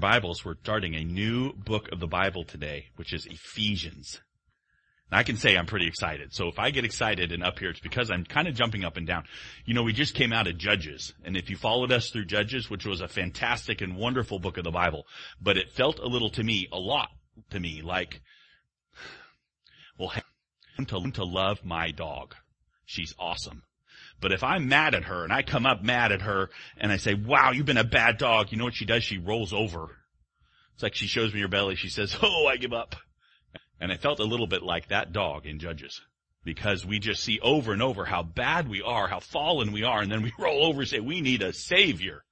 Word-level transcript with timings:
Bibles, 0.00 0.44
we're 0.44 0.54
starting 0.62 0.94
a 0.94 1.04
new 1.04 1.52
book 1.52 1.92
of 1.92 2.00
the 2.00 2.06
Bible 2.06 2.44
today, 2.44 2.86
which 2.96 3.12
is 3.12 3.26
Ephesians. 3.26 4.18
I 5.12 5.24
can 5.24 5.36
say 5.36 5.56
I'm 5.56 5.66
pretty 5.66 5.86
excited. 5.86 6.32
So 6.32 6.48
if 6.48 6.58
I 6.58 6.70
get 6.70 6.84
excited 6.86 7.32
and 7.32 7.44
up 7.44 7.58
here, 7.58 7.70
it's 7.70 7.80
because 7.80 8.10
I'm 8.10 8.24
kind 8.24 8.48
of 8.48 8.54
jumping 8.54 8.84
up 8.84 8.96
and 8.96 9.06
down. 9.06 9.24
You 9.66 9.74
know, 9.74 9.82
we 9.82 9.92
just 9.92 10.14
came 10.14 10.32
out 10.32 10.46
of 10.46 10.56
Judges, 10.56 11.12
and 11.24 11.36
if 11.36 11.50
you 11.50 11.56
followed 11.56 11.92
us 11.92 12.10
through 12.10 12.24
Judges, 12.24 12.70
which 12.70 12.86
was 12.86 13.02
a 13.02 13.08
fantastic 13.08 13.82
and 13.82 13.96
wonderful 13.96 14.38
book 14.38 14.56
of 14.56 14.64
the 14.64 14.70
Bible, 14.70 15.04
but 15.40 15.58
it 15.58 15.72
felt 15.72 15.98
a 15.98 16.08
little 16.08 16.30
to 16.30 16.42
me, 16.42 16.66
a 16.72 16.78
lot 16.78 17.08
to 17.50 17.60
me, 17.60 17.82
like, 17.82 18.22
well, 19.98 20.12
to, 20.78 21.10
to 21.10 21.24
love 21.24 21.62
my 21.62 21.90
dog. 21.90 22.34
She's 22.86 23.14
awesome. 23.18 23.64
But 24.20 24.32
if 24.32 24.42
I'm 24.42 24.68
mad 24.68 24.94
at 24.94 25.04
her 25.04 25.24
and 25.24 25.32
I 25.32 25.42
come 25.42 25.66
up 25.66 25.82
mad 25.82 26.12
at 26.12 26.22
her 26.22 26.50
and 26.76 26.92
I 26.92 26.98
say, 26.98 27.14
wow, 27.14 27.52
you've 27.52 27.66
been 27.66 27.76
a 27.76 27.84
bad 27.84 28.18
dog, 28.18 28.52
you 28.52 28.58
know 28.58 28.64
what 28.64 28.74
she 28.74 28.84
does? 28.84 29.02
She 29.02 29.18
rolls 29.18 29.52
over. 29.52 29.96
It's 30.80 30.82
like 30.82 30.94
she 30.94 31.08
shows 31.08 31.34
me 31.34 31.42
her 31.42 31.48
belly. 31.48 31.74
She 31.74 31.90
says, 31.90 32.16
oh, 32.22 32.46
I 32.46 32.56
give 32.56 32.72
up. 32.72 32.96
And 33.82 33.92
I 33.92 33.98
felt 33.98 34.18
a 34.18 34.24
little 34.24 34.46
bit 34.46 34.62
like 34.62 34.88
that 34.88 35.12
dog 35.12 35.44
in 35.44 35.58
Judges. 35.58 36.00
Because 36.42 36.86
we 36.86 36.98
just 36.98 37.22
see 37.22 37.38
over 37.40 37.74
and 37.74 37.82
over 37.82 38.06
how 38.06 38.22
bad 38.22 38.66
we 38.66 38.80
are, 38.80 39.06
how 39.06 39.20
fallen 39.20 39.72
we 39.72 39.82
are, 39.82 40.00
and 40.00 40.10
then 40.10 40.22
we 40.22 40.32
roll 40.38 40.64
over 40.64 40.80
and 40.80 40.88
say, 40.88 40.98
we 40.98 41.20
need 41.20 41.42
a 41.42 41.52
savior. 41.52 42.24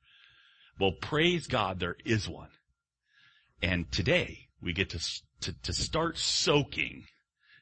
Well, 0.81 0.93
praise 0.93 1.47
God, 1.47 1.79
there 1.79 1.97
is 2.07 2.27
one. 2.27 2.49
And 3.61 3.93
today, 3.93 4.49
we 4.63 4.73
get 4.73 4.89
to, 4.91 5.01
to, 5.43 5.53
to 5.65 5.75
start 5.75 6.17
soaking 6.17 7.05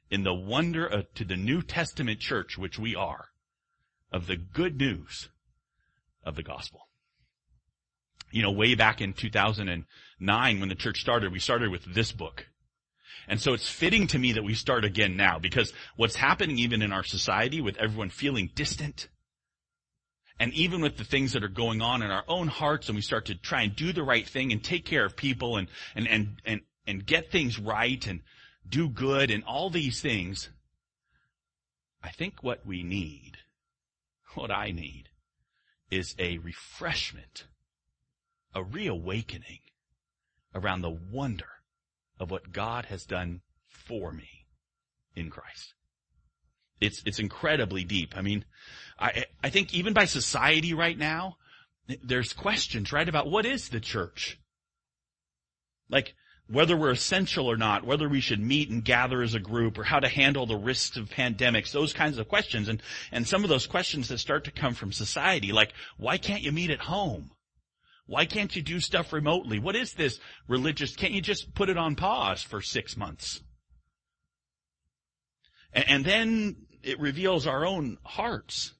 in 0.09 0.23
the 0.23 0.35
wonder 0.35 0.87
of, 0.87 1.13
to 1.15 1.25
the 1.25 1.35
New 1.35 1.63
Testament 1.63 2.21
church, 2.21 2.57
which 2.57 2.79
we 2.79 2.95
are, 2.95 3.25
of 4.13 4.29
the 4.29 4.37
good 4.37 4.77
news 4.79 5.31
of 6.23 6.37
the 6.37 6.45
gospel. 6.45 6.87
You 8.31 8.43
know, 8.43 8.51
way 8.51 8.75
back 8.75 9.01
in 9.01 9.13
2009 9.13 10.61
when 10.61 10.69
the 10.69 10.75
church 10.75 11.01
started, 11.01 11.33
we 11.33 11.39
started 11.39 11.71
with 11.71 11.85
this 11.85 12.13
book. 12.13 12.47
And 13.29 13.41
so 13.41 13.55
it's 13.55 13.69
fitting 13.69 14.07
to 14.09 14.19
me 14.19 14.33
that 14.33 14.45
we 14.45 14.55
start 14.55 14.85
again 14.85 15.17
now 15.17 15.39
because 15.39 15.73
what's 15.97 16.17
happening 16.17 16.59
even 16.59 16.83
in 16.83 16.93
our 16.93 17.03
society 17.03 17.61
with 17.61 17.77
everyone 17.79 18.11
feeling 18.11 18.51
distant 18.55 19.09
and 20.39 20.53
even 20.53 20.81
with 20.81 20.97
the 20.97 21.05
things 21.05 21.33
that 21.33 21.43
are 21.43 21.49
going 21.49 21.81
on 21.81 22.03
in 22.03 22.11
our 22.11 22.25
own 22.29 22.49
hearts 22.49 22.89
and 22.89 22.97
we 22.97 23.03
start 23.03 23.27
to 23.27 23.35
try 23.35 23.63
and 23.63 23.75
do 23.75 23.93
the 23.93 24.03
right 24.03 24.27
thing 24.27 24.53
and 24.53 24.63
take 24.63 24.85
care 24.85 25.05
of 25.05 25.17
people 25.17 25.57
and, 25.57 25.69
and, 25.95 26.07
and, 26.09 26.29
and, 26.45 26.61
and 26.87 27.07
get 27.07 27.33
things 27.33 27.59
right 27.59 28.07
and 28.07 28.21
do 28.69 28.89
good 28.89 29.31
and 29.31 29.45
all 29.45 29.71
these 29.71 30.01
things, 30.01 30.51
I 32.03 32.11
think 32.11 32.43
what 32.43 32.67
we 32.67 32.83
need, 32.83 33.39
what 34.35 34.51
I 34.51 34.73
need, 34.73 35.09
is 35.91 36.15
a 36.19 36.39
refreshment, 36.39 37.47
a 38.57 38.65
reawakening 38.65 39.61
around 40.55 40.81
the 40.81 40.99
wonder 41.13 41.45
of 42.19 42.31
what 42.31 42.53
God 42.53 42.87
has 42.87 43.05
done 43.05 43.43
for 43.69 44.11
me 44.11 44.47
in 45.15 45.29
Christ. 45.29 45.75
It's, 46.81 47.03
it's 47.05 47.19
incredibly 47.19 47.85
deep. 47.85 48.17
I 48.17 48.23
mean, 48.23 48.47
I, 48.99 49.27
I 49.45 49.51
think 49.51 49.75
even 49.75 49.93
by 49.93 50.07
society 50.07 50.73
right 50.73 50.97
now, 50.97 51.37
there's 52.03 52.33
questions, 52.33 52.93
right, 52.93 53.09
about 53.09 53.31
what 53.31 53.45
is 53.45 53.69
the 53.69 53.79
church? 53.79 54.41
Like, 55.91 56.15
whether 56.49 56.77
we're 56.77 56.91
essential 56.93 57.51
or 57.51 57.59
not, 57.59 57.85
whether 57.85 58.09
we 58.09 58.21
should 58.21 58.41
meet 58.41 58.71
and 58.71 58.83
gather 58.83 59.21
as 59.21 59.35
a 59.35 59.41
group, 59.41 59.79
or 59.79 59.85
how 59.85 60.01
to 60.01 60.09
handle 60.09 60.47
the 60.47 60.57
risks 60.57 60.97
of 60.97 61.11
pandemics, 61.11 61.73
those 61.73 61.93
kinds 61.93 62.17
of 62.17 62.29
questions. 62.29 62.69
And, 62.69 62.81
and 63.13 63.29
some 63.29 63.45
of 63.45 63.51
those 63.51 63.67
questions 63.67 64.09
that 64.09 64.19
start 64.19 64.45
to 64.45 64.51
come 64.51 64.73
from 64.73 64.93
society, 64.93 65.53
like, 65.53 65.75
why 65.99 66.17
can't 66.17 66.43
you 66.43 66.53
meet 66.53 66.71
at 66.71 66.81
home? 66.81 67.33
Why 68.07 68.25
can't 68.25 68.55
you 68.55 68.63
do 68.63 68.79
stuff 68.81 69.13
remotely? 69.13 69.59
What 69.59 69.77
is 69.77 69.95
this 69.95 70.21
religious? 70.49 70.95
Can't 70.95 71.13
you 71.13 71.21
just 71.21 71.55
put 71.55 71.69
it 71.69 71.77
on 71.77 71.97
pause 71.97 72.43
for 72.43 72.63
six 72.63 72.97
months? 72.97 73.41
And, 75.73 75.89
and 75.89 76.05
then 76.05 76.57
it 76.83 77.01
reveals 77.01 77.47
our 77.47 77.67
own 77.67 77.99
hearts 78.05 78.73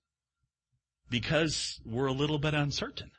because 1.11 1.81
we're 1.85 2.07
a 2.07 2.13
little 2.13 2.39
bit 2.39 2.55
uncertain. 2.55 3.11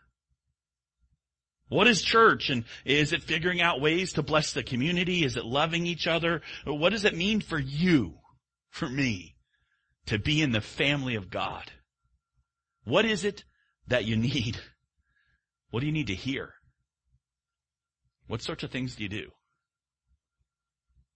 What 1.69 1.87
is 1.87 2.01
church 2.01 2.49
and 2.49 2.63
is 2.85 3.11
it 3.11 3.23
figuring 3.23 3.61
out 3.61 3.81
ways 3.81 4.13
to 4.13 4.23
bless 4.23 4.53
the 4.53 4.63
community? 4.63 5.25
Is 5.25 5.35
it 5.35 5.45
loving 5.45 5.85
each 5.85 6.07
other? 6.07 6.41
What 6.65 6.91
does 6.91 7.03
it 7.03 7.15
mean 7.15 7.41
for 7.41 7.59
you, 7.59 8.19
for 8.69 8.87
me, 8.87 9.35
to 10.05 10.17
be 10.17 10.41
in 10.41 10.53
the 10.53 10.61
family 10.61 11.15
of 11.15 11.29
God? 11.29 11.69
What 12.85 13.03
is 13.03 13.25
it 13.25 13.43
that 13.87 14.05
you 14.05 14.15
need? 14.15 14.57
What 15.69 15.81
do 15.81 15.85
you 15.85 15.91
need 15.91 16.07
to 16.07 16.15
hear? 16.15 16.53
What 18.27 18.41
sorts 18.41 18.63
of 18.63 18.71
things 18.71 18.95
do 18.95 19.03
you 19.03 19.09
do? 19.09 19.31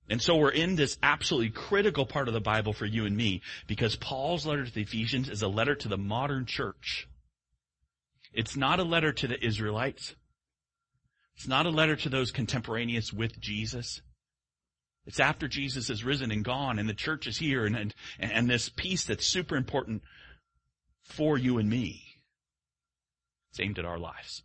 And 0.09 0.21
so 0.21 0.35
we're 0.35 0.49
in 0.49 0.75
this 0.75 0.97
absolutely 1.01 1.51
critical 1.51 2.05
part 2.05 2.27
of 2.27 2.33
the 2.33 2.41
Bible 2.41 2.73
for 2.73 2.85
you 2.85 3.05
and 3.05 3.15
me 3.15 3.41
because 3.67 3.95
Paul's 3.95 4.45
letter 4.45 4.65
to 4.65 4.73
the 4.73 4.81
Ephesians 4.81 5.29
is 5.29 5.41
a 5.41 5.47
letter 5.47 5.75
to 5.75 5.87
the 5.87 5.97
modern 5.97 6.45
church. 6.45 7.07
It's 8.33 8.57
not 8.57 8.79
a 8.79 8.83
letter 8.83 9.13
to 9.13 9.27
the 9.27 9.45
Israelites. 9.45 10.15
It's 11.35 11.47
not 11.47 11.65
a 11.65 11.69
letter 11.69 11.95
to 11.95 12.09
those 12.09 12.31
contemporaneous 12.31 13.13
with 13.13 13.39
Jesus. 13.39 14.01
It's 15.05 15.19
after 15.19 15.47
Jesus 15.47 15.87
has 15.87 16.03
risen 16.03 16.31
and 16.31 16.43
gone 16.43 16.77
and 16.77 16.89
the 16.89 16.93
church 16.93 17.25
is 17.25 17.37
here 17.37 17.65
and, 17.65 17.75
and, 17.75 17.93
and 18.19 18.49
this 18.49 18.69
piece 18.69 19.05
that's 19.05 19.25
super 19.25 19.55
important 19.55 20.03
for 21.03 21.37
you 21.37 21.57
and 21.57 21.69
me. 21.69 22.10
It's 23.51 23.59
aimed 23.59 23.79
at 23.79 23.85
our 23.85 23.99
lives. 23.99 24.43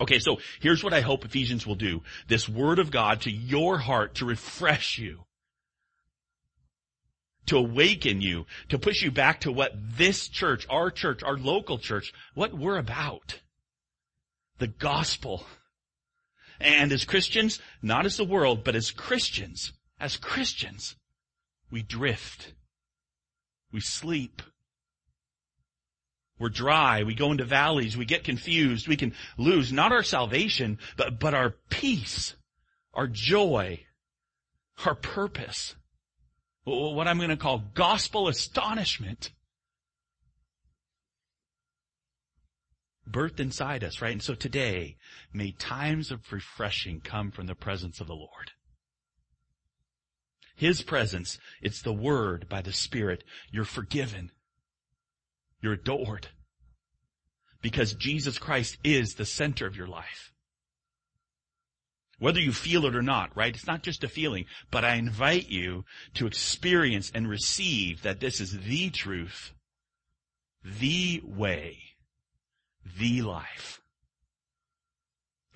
Okay, 0.00 0.18
so 0.18 0.38
here's 0.60 0.82
what 0.82 0.94
I 0.94 1.02
hope 1.02 1.24
Ephesians 1.24 1.66
will 1.66 1.74
do. 1.74 2.02
This 2.26 2.48
word 2.48 2.78
of 2.78 2.90
God 2.90 3.22
to 3.22 3.30
your 3.30 3.78
heart 3.78 4.16
to 4.16 4.24
refresh 4.24 4.98
you. 4.98 5.24
To 7.46 7.58
awaken 7.58 8.20
you, 8.22 8.46
to 8.70 8.78
push 8.78 9.02
you 9.02 9.10
back 9.10 9.40
to 9.40 9.52
what 9.52 9.72
this 9.76 10.28
church, 10.28 10.66
our 10.70 10.90
church, 10.90 11.22
our 11.22 11.36
local 11.36 11.78
church, 11.78 12.12
what 12.34 12.54
we're 12.54 12.78
about. 12.78 13.40
The 14.58 14.68
gospel. 14.68 15.44
And 16.60 16.92
as 16.92 17.04
Christians, 17.04 17.60
not 17.82 18.06
as 18.06 18.16
the 18.16 18.24
world, 18.24 18.64
but 18.64 18.76
as 18.76 18.90
Christians, 18.90 19.72
as 19.98 20.16
Christians, 20.16 20.96
we 21.70 21.82
drift. 21.82 22.54
We 23.72 23.80
sleep. 23.80 24.42
We're 26.40 26.48
dry. 26.48 27.02
We 27.02 27.14
go 27.14 27.30
into 27.30 27.44
valleys. 27.44 27.98
We 27.98 28.06
get 28.06 28.24
confused. 28.24 28.88
We 28.88 28.96
can 28.96 29.12
lose 29.36 29.72
not 29.72 29.92
our 29.92 30.02
salvation, 30.02 30.78
but, 30.96 31.20
but 31.20 31.34
our 31.34 31.54
peace, 31.68 32.34
our 32.94 33.06
joy, 33.06 33.84
our 34.86 34.94
purpose. 34.94 35.76
What 36.64 37.06
I'm 37.06 37.18
going 37.18 37.28
to 37.28 37.36
call 37.36 37.62
gospel 37.74 38.26
astonishment. 38.26 39.32
Birthed 43.08 43.40
inside 43.40 43.84
us, 43.84 44.00
right? 44.00 44.12
And 44.12 44.22
so 44.22 44.34
today, 44.34 44.96
may 45.34 45.52
times 45.52 46.10
of 46.10 46.32
refreshing 46.32 47.00
come 47.00 47.32
from 47.32 47.48
the 47.48 47.54
presence 47.54 48.00
of 48.00 48.06
the 48.06 48.14
Lord. 48.14 48.52
His 50.56 50.82
presence, 50.82 51.38
it's 51.60 51.82
the 51.82 51.92
Word 51.92 52.48
by 52.48 52.62
the 52.62 52.72
Spirit. 52.72 53.24
You're 53.50 53.64
forgiven. 53.64 54.30
You're 55.60 55.74
adored. 55.74 56.28
Because 57.62 57.92
Jesus 57.94 58.38
Christ 58.38 58.78
is 58.82 59.14
the 59.14 59.26
center 59.26 59.66
of 59.66 59.76
your 59.76 59.86
life. 59.86 60.32
Whether 62.18 62.40
you 62.40 62.52
feel 62.52 62.84
it 62.84 62.94
or 62.94 63.02
not, 63.02 63.34
right? 63.34 63.54
It's 63.54 63.66
not 63.66 63.82
just 63.82 64.04
a 64.04 64.08
feeling, 64.08 64.44
but 64.70 64.84
I 64.84 64.96
invite 64.96 65.48
you 65.48 65.84
to 66.14 66.26
experience 66.26 67.10
and 67.14 67.28
receive 67.28 68.02
that 68.02 68.20
this 68.20 68.40
is 68.40 68.58
the 68.60 68.90
truth, 68.90 69.52
the 70.62 71.22
way, 71.24 71.78
the 72.98 73.22
life. 73.22 73.79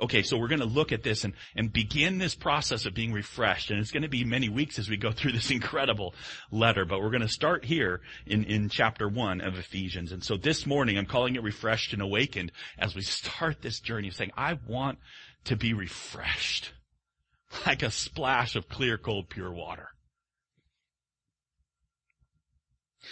Okay, 0.05 0.23
so 0.23 0.37
we're 0.37 0.49
going 0.49 0.61
to 0.61 0.67
look 0.67 0.93
at 0.93 1.03
this 1.03 1.25
and, 1.25 1.33
and 1.57 1.73
begin 1.73 2.19
this 2.19 2.35
process 2.35 2.85
of 2.85 2.93
being 2.93 3.15
refreshed. 3.15 3.71
And 3.71 3.81
it's 3.81 3.91
going 3.91 4.03
to 4.03 4.09
be 4.11 4.23
many 4.23 4.51
weeks 4.51 4.79
as 4.79 4.87
we 4.87 4.99
go 4.99 5.11
through 5.11 5.33
this 5.33 5.51
incredible 5.51 6.15
letter, 6.51 6.85
but 6.85 7.01
we're 7.01 7.09
going 7.09 7.23
to 7.23 7.29
start 7.29 7.65
here 7.65 8.03
in, 8.27 8.45
in 8.45 8.69
chapter 8.69 9.09
one 9.09 9.41
of 9.41 9.57
Ephesians. 9.57 10.13
And 10.13 10.23
so 10.23 10.37
this 10.37 10.67
morning 10.67 10.99
I'm 10.99 11.07
calling 11.07 11.37
it 11.37 11.43
refreshed 11.43 11.95
and 11.95 12.03
awakened 12.03 12.53
as 12.79 12.95
we 12.95 13.01
start 13.01 13.63
this 13.63 13.81
journey 13.81 14.09
of 14.09 14.15
saying, 14.15 14.33
I 14.37 14.59
want 14.69 14.99
to 15.45 15.57
be 15.57 15.73
refreshed 15.73 16.75
like 17.67 17.83
a 17.83 17.91
splash 17.91 18.57
of 18.57 18.69
clear, 18.69 18.99
cold, 18.99 19.31
pure 19.31 19.55
water. 19.55 19.89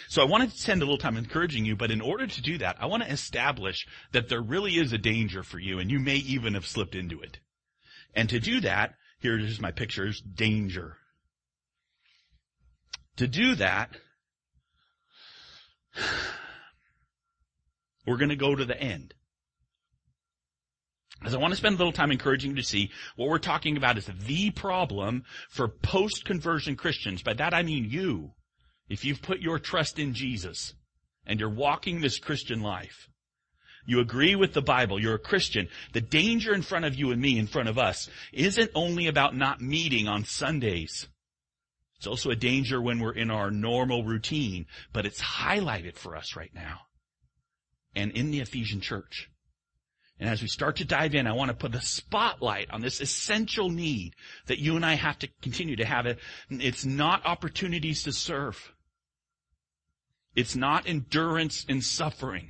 So 0.07 0.21
I 0.21 0.25
want 0.25 0.49
to 0.49 0.57
spend 0.57 0.81
a 0.81 0.85
little 0.85 0.97
time 0.97 1.17
encouraging 1.17 1.65
you, 1.65 1.75
but 1.75 1.91
in 1.91 2.01
order 2.01 2.27
to 2.27 2.41
do 2.41 2.57
that, 2.59 2.77
I 2.79 2.85
want 2.85 3.03
to 3.03 3.11
establish 3.11 3.87
that 4.11 4.29
there 4.29 4.41
really 4.41 4.77
is 4.77 4.93
a 4.93 4.97
danger 4.97 5.43
for 5.43 5.59
you 5.59 5.79
and 5.79 5.91
you 5.91 5.99
may 5.99 6.15
even 6.15 6.53
have 6.53 6.67
slipped 6.67 6.95
into 6.95 7.21
it. 7.21 7.39
And 8.15 8.29
to 8.29 8.39
do 8.39 8.61
that, 8.61 8.95
here's 9.19 9.59
my 9.59 9.71
pictures, 9.71 10.21
danger. 10.21 10.97
To 13.17 13.27
do 13.27 13.55
that, 13.55 13.97
we're 18.05 18.17
going 18.17 18.29
to 18.29 18.35
go 18.35 18.55
to 18.55 18.65
the 18.65 18.79
end. 18.79 19.13
As 21.23 21.33
I 21.33 21.37
want 21.37 21.53
to 21.53 21.57
spend 21.57 21.75
a 21.75 21.77
little 21.77 21.93
time 21.93 22.11
encouraging 22.11 22.51
you 22.51 22.57
to 22.57 22.63
see 22.63 22.91
what 23.15 23.29
we're 23.29 23.39
talking 23.39 23.77
about 23.77 23.97
is 23.97 24.07
the 24.07 24.51
problem 24.51 25.23
for 25.49 25.69
post-conversion 25.69 26.75
Christians. 26.75 27.23
By 27.23 27.33
that 27.33 27.53
I 27.53 27.63
mean 27.63 27.89
you. 27.89 28.33
If 28.93 29.03
you've 29.03 29.23
put 29.23 29.41
your 29.41 29.57
trust 29.57 29.97
in 29.97 30.13
Jesus 30.13 30.75
and 31.25 31.39
you're 31.39 31.49
walking 31.49 31.99
this 31.99 32.19
Christian 32.19 32.61
life, 32.61 33.09
you 33.87 33.99
agree 33.99 34.35
with 34.35 34.53
the 34.53 34.61
Bible, 34.61 35.01
you're 35.01 35.15
a 35.15 35.19
Christian, 35.19 35.67
the 35.93 35.99
danger 35.99 36.53
in 36.53 36.61
front 36.61 36.85
of 36.85 36.93
you 36.93 37.09
and 37.11 37.19
me, 37.19 37.39
in 37.39 37.47
front 37.47 37.69
of 37.69 37.79
us, 37.79 38.07
isn't 38.31 38.69
only 38.75 39.07
about 39.07 39.35
not 39.35 39.59
meeting 39.59 40.07
on 40.07 40.25
Sundays. 40.25 41.07
It's 41.97 42.05
also 42.05 42.29
a 42.29 42.35
danger 42.35 42.79
when 42.79 42.99
we're 42.99 43.13
in 43.13 43.31
our 43.31 43.49
normal 43.49 44.03
routine, 44.03 44.67
but 44.93 45.07
it's 45.07 45.21
highlighted 45.21 45.97
for 45.97 46.15
us 46.15 46.35
right 46.35 46.53
now. 46.53 46.81
And 47.95 48.11
in 48.11 48.29
the 48.29 48.41
Ephesian 48.41 48.79
church. 48.79 49.27
And 50.19 50.29
as 50.29 50.43
we 50.43 50.47
start 50.47 50.75
to 50.77 50.85
dive 50.85 51.15
in, 51.15 51.25
I 51.25 51.33
want 51.33 51.49
to 51.49 51.57
put 51.57 51.71
the 51.71 51.81
spotlight 51.81 52.69
on 52.69 52.81
this 52.81 53.01
essential 53.01 53.69
need 53.69 54.13
that 54.45 54.59
you 54.59 54.75
and 54.75 54.85
I 54.85 54.93
have 54.93 55.17
to 55.19 55.29
continue 55.41 55.77
to 55.77 55.85
have. 55.85 56.05
It. 56.05 56.19
It's 56.51 56.85
not 56.85 57.25
opportunities 57.25 58.03
to 58.03 58.13
serve. 58.13 58.72
It's 60.35 60.55
not 60.55 60.87
endurance 60.87 61.63
in 61.65 61.81
suffering. 61.81 62.49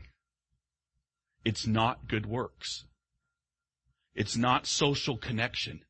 It's 1.43 1.67
not 1.67 2.07
good 2.07 2.25
works. 2.25 2.85
It's 4.15 4.37
not 4.37 4.67
social 4.67 5.17
connection. 5.17 5.81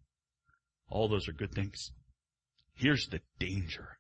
All 0.90 1.08
those 1.08 1.28
are 1.28 1.34
good 1.34 1.54
things. 1.54 1.92
Here's 2.76 3.08
the 3.08 3.22
danger. 3.38 3.98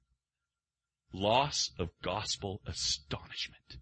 Loss 1.13 1.72
of 1.78 1.90
gospel 2.01 2.62
astonishment. 2.66 3.78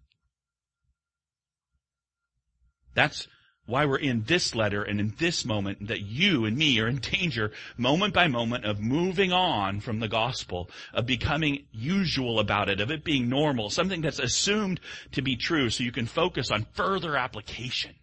That's 2.94 3.26
why 3.66 3.84
we're 3.84 3.96
in 3.96 4.24
this 4.24 4.54
letter 4.54 4.82
and 4.82 4.98
in 4.98 5.14
this 5.18 5.44
moment 5.44 5.88
that 5.88 6.00
you 6.00 6.44
and 6.44 6.56
me 6.56 6.80
are 6.80 6.88
in 6.88 6.96
danger 6.96 7.52
moment 7.76 8.12
by 8.12 8.26
moment 8.26 8.64
of 8.64 8.80
moving 8.80 9.32
on 9.32 9.80
from 9.80 10.00
the 10.00 10.08
gospel, 10.08 10.68
of 10.92 11.06
becoming 11.06 11.64
usual 11.70 12.40
about 12.40 12.68
it, 12.68 12.80
of 12.80 12.90
it 12.90 13.04
being 13.04 13.28
normal, 13.28 13.70
something 13.70 14.00
that's 14.00 14.18
assumed 14.18 14.80
to 15.12 15.22
be 15.22 15.36
true 15.36 15.70
so 15.70 15.84
you 15.84 15.92
can 15.92 16.06
focus 16.06 16.50
on 16.50 16.66
further 16.74 17.16
application. 17.16 17.94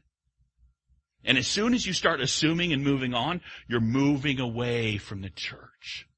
And 1.24 1.38
as 1.38 1.48
soon 1.48 1.74
as 1.74 1.86
you 1.86 1.94
start 1.94 2.22
assuming 2.22 2.72
and 2.72 2.84
moving 2.84 3.14
on, 3.14 3.42
you're 3.68 3.82
moving 3.82 4.40
away 4.40 4.98
from 4.98 5.22
the 5.22 5.30
church. 5.30 6.09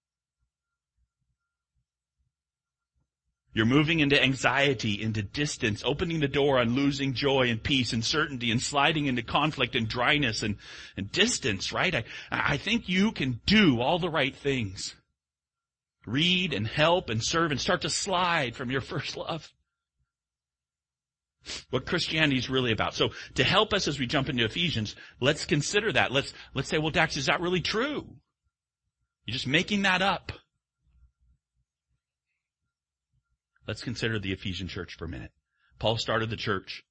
You're 3.53 3.65
moving 3.65 3.99
into 3.99 4.21
anxiety, 4.21 5.01
into 5.01 5.21
distance, 5.21 5.83
opening 5.85 6.21
the 6.21 6.27
door 6.29 6.59
on 6.59 6.73
losing 6.73 7.13
joy 7.13 7.49
and 7.49 7.61
peace 7.61 7.91
and 7.91 8.03
certainty 8.03 8.49
and 8.49 8.61
sliding 8.61 9.07
into 9.07 9.23
conflict 9.23 9.75
and 9.75 9.89
dryness 9.89 10.41
and, 10.41 10.55
and 10.95 11.11
distance, 11.11 11.73
right? 11.73 11.93
I, 11.93 12.03
I 12.31 12.57
think 12.57 12.87
you 12.87 13.11
can 13.11 13.41
do 13.45 13.81
all 13.81 13.99
the 13.99 14.09
right 14.09 14.35
things. 14.35 14.95
Read 16.05 16.53
and 16.53 16.65
help 16.65 17.09
and 17.09 17.21
serve 17.21 17.51
and 17.51 17.59
start 17.59 17.81
to 17.81 17.89
slide 17.89 18.55
from 18.55 18.71
your 18.71 18.81
first 18.81 19.17
love. 19.17 19.51
What 21.71 21.85
Christianity 21.85 22.37
is 22.37 22.49
really 22.49 22.71
about. 22.71 22.93
So 22.93 23.09
to 23.35 23.43
help 23.43 23.73
us 23.73 23.87
as 23.87 23.99
we 23.99 24.05
jump 24.05 24.29
into 24.29 24.45
Ephesians, 24.45 24.95
let's 25.19 25.45
consider 25.45 25.91
that. 25.91 26.11
Let's, 26.11 26.33
let's 26.53 26.69
say, 26.69 26.77
well, 26.77 26.91
Dax, 26.91 27.17
is 27.17 27.25
that 27.25 27.41
really 27.41 27.61
true? 27.61 28.07
You're 29.25 29.33
just 29.33 29.47
making 29.47 29.81
that 29.81 30.01
up. 30.01 30.31
Let's 33.67 33.83
consider 33.83 34.19
the 34.19 34.31
Ephesian 34.31 34.67
church 34.67 34.95
for 34.97 35.05
a 35.05 35.09
minute. 35.09 35.31
Paul 35.79 35.97
started 35.97 36.29
the 36.29 36.35
church. 36.35 36.83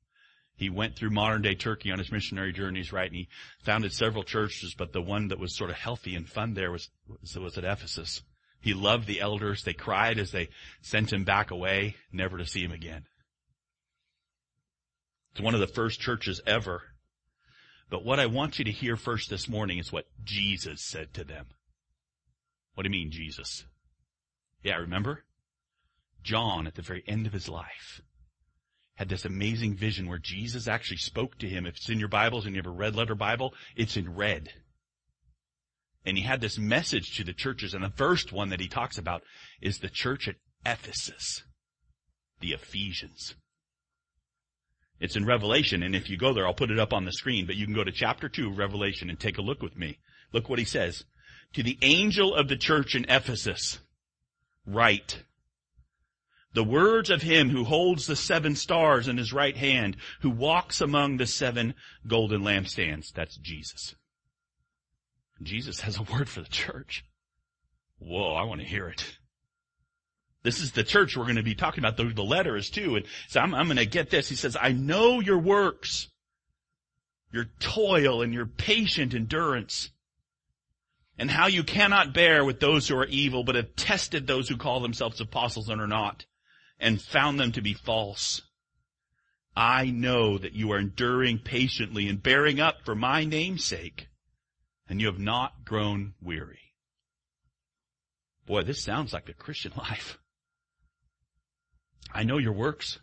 He 0.56 0.68
went 0.68 0.96
through 0.96 1.10
modern 1.10 1.42
day 1.42 1.54
Turkey 1.54 1.90
on 1.90 1.98
his 1.98 2.12
missionary 2.12 2.52
journeys, 2.52 2.92
right? 2.92 3.06
And 3.06 3.16
he 3.16 3.28
founded 3.62 3.92
several 3.92 4.24
churches, 4.24 4.74
but 4.76 4.92
the 4.92 5.00
one 5.00 5.28
that 5.28 5.38
was 5.38 5.56
sort 5.56 5.70
of 5.70 5.76
healthy 5.76 6.14
and 6.14 6.28
fun 6.28 6.54
there 6.54 6.70
was, 6.70 6.90
was, 7.08 7.36
was 7.38 7.56
at 7.56 7.64
Ephesus. 7.64 8.22
He 8.60 8.74
loved 8.74 9.06
the 9.06 9.20
elders. 9.20 9.64
They 9.64 9.72
cried 9.72 10.18
as 10.18 10.32
they 10.32 10.50
sent 10.82 11.12
him 11.12 11.24
back 11.24 11.50
away, 11.50 11.96
never 12.12 12.36
to 12.36 12.46
see 12.46 12.62
him 12.62 12.72
again. 12.72 13.04
It's 15.32 15.40
one 15.40 15.54
of 15.54 15.60
the 15.60 15.66
first 15.66 16.00
churches 16.00 16.40
ever. 16.46 16.82
But 17.88 18.04
what 18.04 18.20
I 18.20 18.26
want 18.26 18.58
you 18.58 18.64
to 18.66 18.70
hear 18.70 18.96
first 18.96 19.30
this 19.30 19.48
morning 19.48 19.78
is 19.78 19.90
what 19.90 20.06
Jesus 20.22 20.82
said 20.82 21.14
to 21.14 21.24
them. 21.24 21.46
What 22.74 22.84
do 22.84 22.88
you 22.88 22.92
mean, 22.92 23.10
Jesus? 23.10 23.64
Yeah, 24.62 24.76
remember? 24.76 25.24
John, 26.22 26.66
at 26.66 26.74
the 26.74 26.82
very 26.82 27.02
end 27.06 27.26
of 27.26 27.32
his 27.32 27.48
life, 27.48 28.00
had 28.94 29.08
this 29.08 29.24
amazing 29.24 29.76
vision 29.76 30.08
where 30.08 30.18
Jesus 30.18 30.68
actually 30.68 30.98
spoke 30.98 31.38
to 31.38 31.48
him. 31.48 31.66
If 31.66 31.76
it's 31.76 31.88
in 31.88 31.98
your 31.98 32.08
Bibles 32.08 32.44
and 32.44 32.54
you 32.54 32.60
have 32.60 32.66
a 32.66 32.70
red 32.70 32.94
letter 32.94 33.14
Bible, 33.14 33.54
it's 33.74 33.96
in 33.96 34.14
red. 34.14 34.50
And 36.04 36.16
he 36.16 36.22
had 36.22 36.40
this 36.40 36.58
message 36.58 37.16
to 37.16 37.24
the 37.24 37.32
churches, 37.32 37.74
and 37.74 37.84
the 37.84 37.90
first 37.90 38.32
one 38.32 38.50
that 38.50 38.60
he 38.60 38.68
talks 38.68 38.98
about 38.98 39.22
is 39.60 39.78
the 39.78 39.88
church 39.88 40.28
at 40.28 40.36
Ephesus, 40.64 41.44
the 42.40 42.52
Ephesians. 42.52 43.34
It's 44.98 45.16
in 45.16 45.24
Revelation, 45.24 45.82
and 45.82 45.96
if 45.96 46.10
you 46.10 46.18
go 46.18 46.34
there, 46.34 46.46
I'll 46.46 46.52
put 46.52 46.70
it 46.70 46.78
up 46.78 46.92
on 46.92 47.06
the 47.06 47.12
screen, 47.12 47.46
but 47.46 47.56
you 47.56 47.64
can 47.64 47.74
go 47.74 47.84
to 47.84 47.92
chapter 47.92 48.28
2 48.28 48.50
of 48.50 48.58
Revelation 48.58 49.08
and 49.08 49.18
take 49.18 49.38
a 49.38 49.42
look 49.42 49.62
with 49.62 49.76
me. 49.76 49.98
Look 50.32 50.48
what 50.48 50.58
he 50.58 50.64
says. 50.64 51.04
To 51.54 51.62
the 51.62 51.78
angel 51.80 52.34
of 52.34 52.48
the 52.48 52.56
church 52.56 52.94
in 52.94 53.06
Ephesus, 53.08 53.80
write, 54.66 55.22
the 56.52 56.64
words 56.64 57.10
of 57.10 57.22
him 57.22 57.48
who 57.48 57.64
holds 57.64 58.06
the 58.06 58.16
seven 58.16 58.56
stars 58.56 59.06
in 59.06 59.16
his 59.16 59.32
right 59.32 59.56
hand, 59.56 59.96
who 60.20 60.30
walks 60.30 60.80
among 60.80 61.16
the 61.16 61.26
seven 61.26 61.74
golden 62.06 62.42
lampstands. 62.42 63.12
That's 63.12 63.36
Jesus. 63.36 63.94
Jesus 65.42 65.80
has 65.80 65.98
a 65.98 66.02
word 66.02 66.28
for 66.28 66.40
the 66.40 66.48
church. 66.48 67.04
Whoa, 67.98 68.34
I 68.34 68.44
want 68.44 68.60
to 68.60 68.66
hear 68.66 68.88
it. 68.88 69.16
This 70.42 70.60
is 70.60 70.72
the 70.72 70.84
church 70.84 71.16
we're 71.16 71.24
going 71.24 71.36
to 71.36 71.42
be 71.42 71.54
talking 71.54 71.84
about. 71.84 71.96
The, 71.96 72.04
the 72.04 72.22
letter 72.22 72.56
is 72.56 72.70
too. 72.70 72.96
And 72.96 73.06
so 73.28 73.40
I'm, 73.40 73.54
I'm 73.54 73.66
going 73.66 73.76
to 73.76 73.86
get 73.86 74.10
this. 74.10 74.28
He 74.28 74.36
says, 74.36 74.56
I 74.60 74.72
know 74.72 75.20
your 75.20 75.38
works, 75.38 76.08
your 77.30 77.46
toil 77.60 78.22
and 78.22 78.32
your 78.32 78.46
patient 78.46 79.14
endurance 79.14 79.90
and 81.18 81.30
how 81.30 81.46
you 81.46 81.62
cannot 81.62 82.14
bear 82.14 82.44
with 82.44 82.58
those 82.58 82.88
who 82.88 82.96
are 82.96 83.06
evil, 83.06 83.44
but 83.44 83.54
have 83.54 83.76
tested 83.76 84.26
those 84.26 84.48
who 84.48 84.56
call 84.56 84.80
themselves 84.80 85.20
apostles 85.20 85.68
and 85.68 85.80
are 85.80 85.86
not 85.86 86.24
and 86.80 87.00
found 87.00 87.38
them 87.38 87.52
to 87.52 87.60
be 87.60 87.74
false. 87.74 88.42
I 89.54 89.90
know 89.90 90.38
that 90.38 90.54
you 90.54 90.72
are 90.72 90.78
enduring 90.78 91.38
patiently 91.38 92.08
and 92.08 92.22
bearing 92.22 92.60
up 92.60 92.84
for 92.84 92.94
my 92.94 93.24
name's 93.24 93.64
sake, 93.64 94.08
and 94.88 95.00
you 95.00 95.06
have 95.06 95.18
not 95.18 95.64
grown 95.64 96.14
weary. 96.20 96.74
Boy, 98.46 98.62
this 98.62 98.82
sounds 98.82 99.12
like 99.12 99.26
the 99.26 99.34
Christian 99.34 99.72
life. 99.76 100.18
I 102.12 102.24
know 102.24 102.38
your 102.38 102.52
works. 102.52 102.98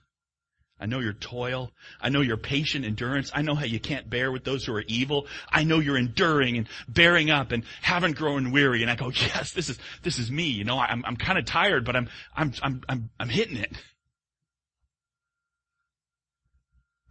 I 0.79 0.85
know 0.85 0.99
your 0.99 1.13
toil. 1.13 1.71
I 1.99 2.09
know 2.09 2.21
your 2.21 2.37
patient 2.37 2.85
endurance. 2.85 3.31
I 3.33 3.41
know 3.41 3.55
how 3.55 3.65
you 3.65 3.79
can't 3.79 4.09
bear 4.09 4.31
with 4.31 4.43
those 4.43 4.63
who 4.63 4.73
are 4.73 4.83
evil. 4.87 5.25
I 5.49 5.63
know 5.63 5.79
you're 5.79 5.97
enduring 5.97 6.57
and 6.57 6.67
bearing 6.87 7.31
up 7.31 7.51
and 7.51 7.63
haven't 7.81 8.15
grown 8.15 8.51
weary. 8.51 8.83
And 8.83 8.91
I 8.91 8.95
go, 8.95 9.09
yes, 9.13 9.53
this 9.53 9.69
is, 9.69 9.79
this 10.03 10.19
is 10.19 10.31
me. 10.31 10.43
You 10.43 10.65
know, 10.65 10.77
I'm, 10.77 11.03
I'm 11.05 11.17
kind 11.17 11.39
of 11.39 11.45
tired, 11.45 11.83
but 11.83 11.95
I'm, 11.95 12.09
I'm, 12.35 12.53
I'm, 12.61 12.81
I'm, 12.87 13.09
I'm 13.19 13.29
hitting 13.29 13.57
it. 13.57 13.75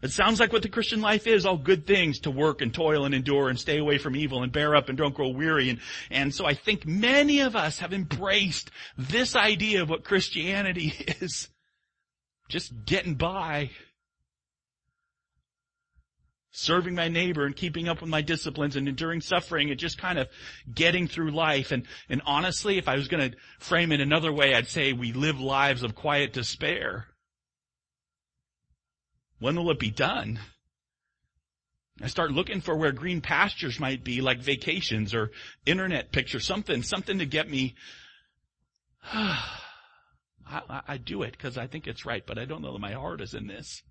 It 0.02 0.12
sounds 0.12 0.38
like 0.38 0.52
what 0.52 0.62
the 0.62 0.68
Christian 0.68 1.00
life 1.00 1.26
is, 1.26 1.46
all 1.46 1.56
good 1.56 1.87
things 1.87 2.20
to 2.20 2.30
work 2.30 2.61
and 2.61 2.73
toil 2.73 3.06
and 3.06 3.14
endure 3.14 3.49
and 3.49 3.58
stay 3.58 3.78
away 3.78 3.99
from 3.99 4.14
evil 4.14 4.42
and 4.42 4.52
bear 4.52 4.76
up 4.76 4.88
and 4.88 4.96
don't 4.96 5.14
grow 5.14 5.30
weary. 5.30 5.70
And, 5.70 5.80
and 6.11 6.35
so 6.35 6.44
I 6.44 6.54
think 6.54 6.87
many 6.87 7.40
of 7.40 7.56
us 7.56 7.78
have 7.80 7.92
embraced 7.92 8.70
this 8.96 9.35
idea 9.35 9.82
of 9.82 9.88
what 9.88 10.04
Christianity 10.04 10.92
is 11.20 11.49
just 12.48 12.72
getting 12.84 13.14
by. 13.14 13.70
Serving 16.52 16.94
my 16.94 17.08
neighbor 17.08 17.44
and 17.44 17.54
keeping 17.54 17.86
up 17.86 18.00
with 18.00 18.08
my 18.08 18.22
disciplines 18.22 18.76
and 18.76 18.88
enduring 18.88 19.20
suffering 19.20 19.70
and 19.70 19.78
just 19.78 19.98
kind 19.98 20.18
of 20.18 20.28
getting 20.72 21.06
through 21.06 21.30
life. 21.30 21.70
And, 21.70 21.86
and 22.08 22.22
honestly, 22.24 22.78
if 22.78 22.88
I 22.88 22.96
was 22.96 23.08
going 23.08 23.30
to 23.30 23.36
frame 23.58 23.92
it 23.92 24.00
another 24.00 24.32
way, 24.32 24.54
I'd 24.54 24.68
say 24.68 24.92
we 24.92 25.12
live 25.12 25.38
lives 25.38 25.82
of 25.82 25.94
quiet 25.94 26.32
despair. 26.32 27.08
When 29.38 29.56
will 29.56 29.70
it 29.70 29.78
be 29.78 29.90
done? 29.90 30.38
I 32.00 32.06
start 32.06 32.30
looking 32.30 32.62
for 32.62 32.74
where 32.76 32.92
green 32.92 33.20
pastures 33.20 33.78
might 33.78 34.02
be, 34.02 34.22
like 34.22 34.40
vacations 34.40 35.14
or 35.14 35.32
internet 35.66 36.10
pictures, 36.10 36.46
something, 36.46 36.82
something 36.82 37.18
to 37.18 37.26
get 37.26 37.50
me 37.50 37.74
I, 40.48 40.82
I 40.88 40.96
do 40.96 41.22
it 41.22 41.32
because 41.32 41.58
I 41.58 41.66
think 41.66 41.86
it's 41.86 42.06
right, 42.06 42.24
but 42.24 42.38
I 42.38 42.44
don't 42.44 42.62
know 42.62 42.72
that 42.72 42.78
my 42.78 42.92
heart 42.92 43.20
is 43.20 43.34
in 43.34 43.46
this. 43.46 43.82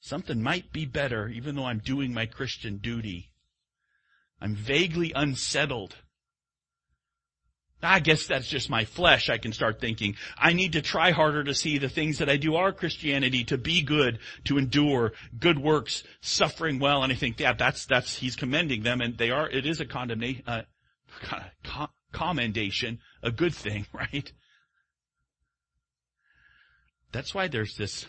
Something 0.00 0.42
might 0.42 0.72
be 0.72 0.86
better 0.86 1.28
even 1.28 1.56
though 1.56 1.66
I'm 1.66 1.78
doing 1.78 2.14
my 2.14 2.26
Christian 2.26 2.78
duty. 2.78 3.32
I'm 4.40 4.54
vaguely 4.54 5.12
unsettled. 5.14 5.96
I 7.82 8.00
guess 8.00 8.26
that's 8.26 8.48
just 8.48 8.68
my 8.68 8.84
flesh. 8.84 9.30
I 9.30 9.38
can 9.38 9.52
start 9.52 9.80
thinking, 9.80 10.16
I 10.36 10.52
need 10.52 10.72
to 10.72 10.82
try 10.82 11.12
harder 11.12 11.44
to 11.44 11.54
see 11.54 11.78
the 11.78 11.88
things 11.88 12.18
that 12.18 12.28
I 12.28 12.36
do 12.36 12.56
are 12.56 12.72
Christianity, 12.72 13.44
to 13.44 13.58
be 13.58 13.80
good, 13.82 14.18
to 14.44 14.58
endure, 14.58 15.12
good 15.38 15.58
works, 15.58 16.02
suffering 16.20 16.78
well. 16.78 17.02
And 17.02 17.12
I 17.12 17.16
think, 17.16 17.40
yeah, 17.40 17.54
that's, 17.54 17.86
that's, 17.86 18.16
he's 18.16 18.36
commending 18.36 18.82
them 18.82 19.00
and 19.00 19.16
they 19.16 19.30
are, 19.30 19.48
it 19.48 19.64
is 19.64 19.80
a 19.80 19.86
condemnation, 19.86 20.42
uh, 20.46 20.62
commendation, 22.12 22.98
a 23.22 23.30
good 23.30 23.54
thing, 23.54 23.86
right? 23.92 24.32
That's 27.12 27.34
why 27.34 27.48
there's 27.48 27.74
this 27.76 28.06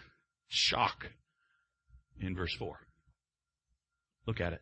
shock 0.48 1.08
in 2.20 2.36
verse 2.36 2.53
4. 2.53 2.79
Look 4.27 4.39
at 4.39 4.53
it. 4.53 4.62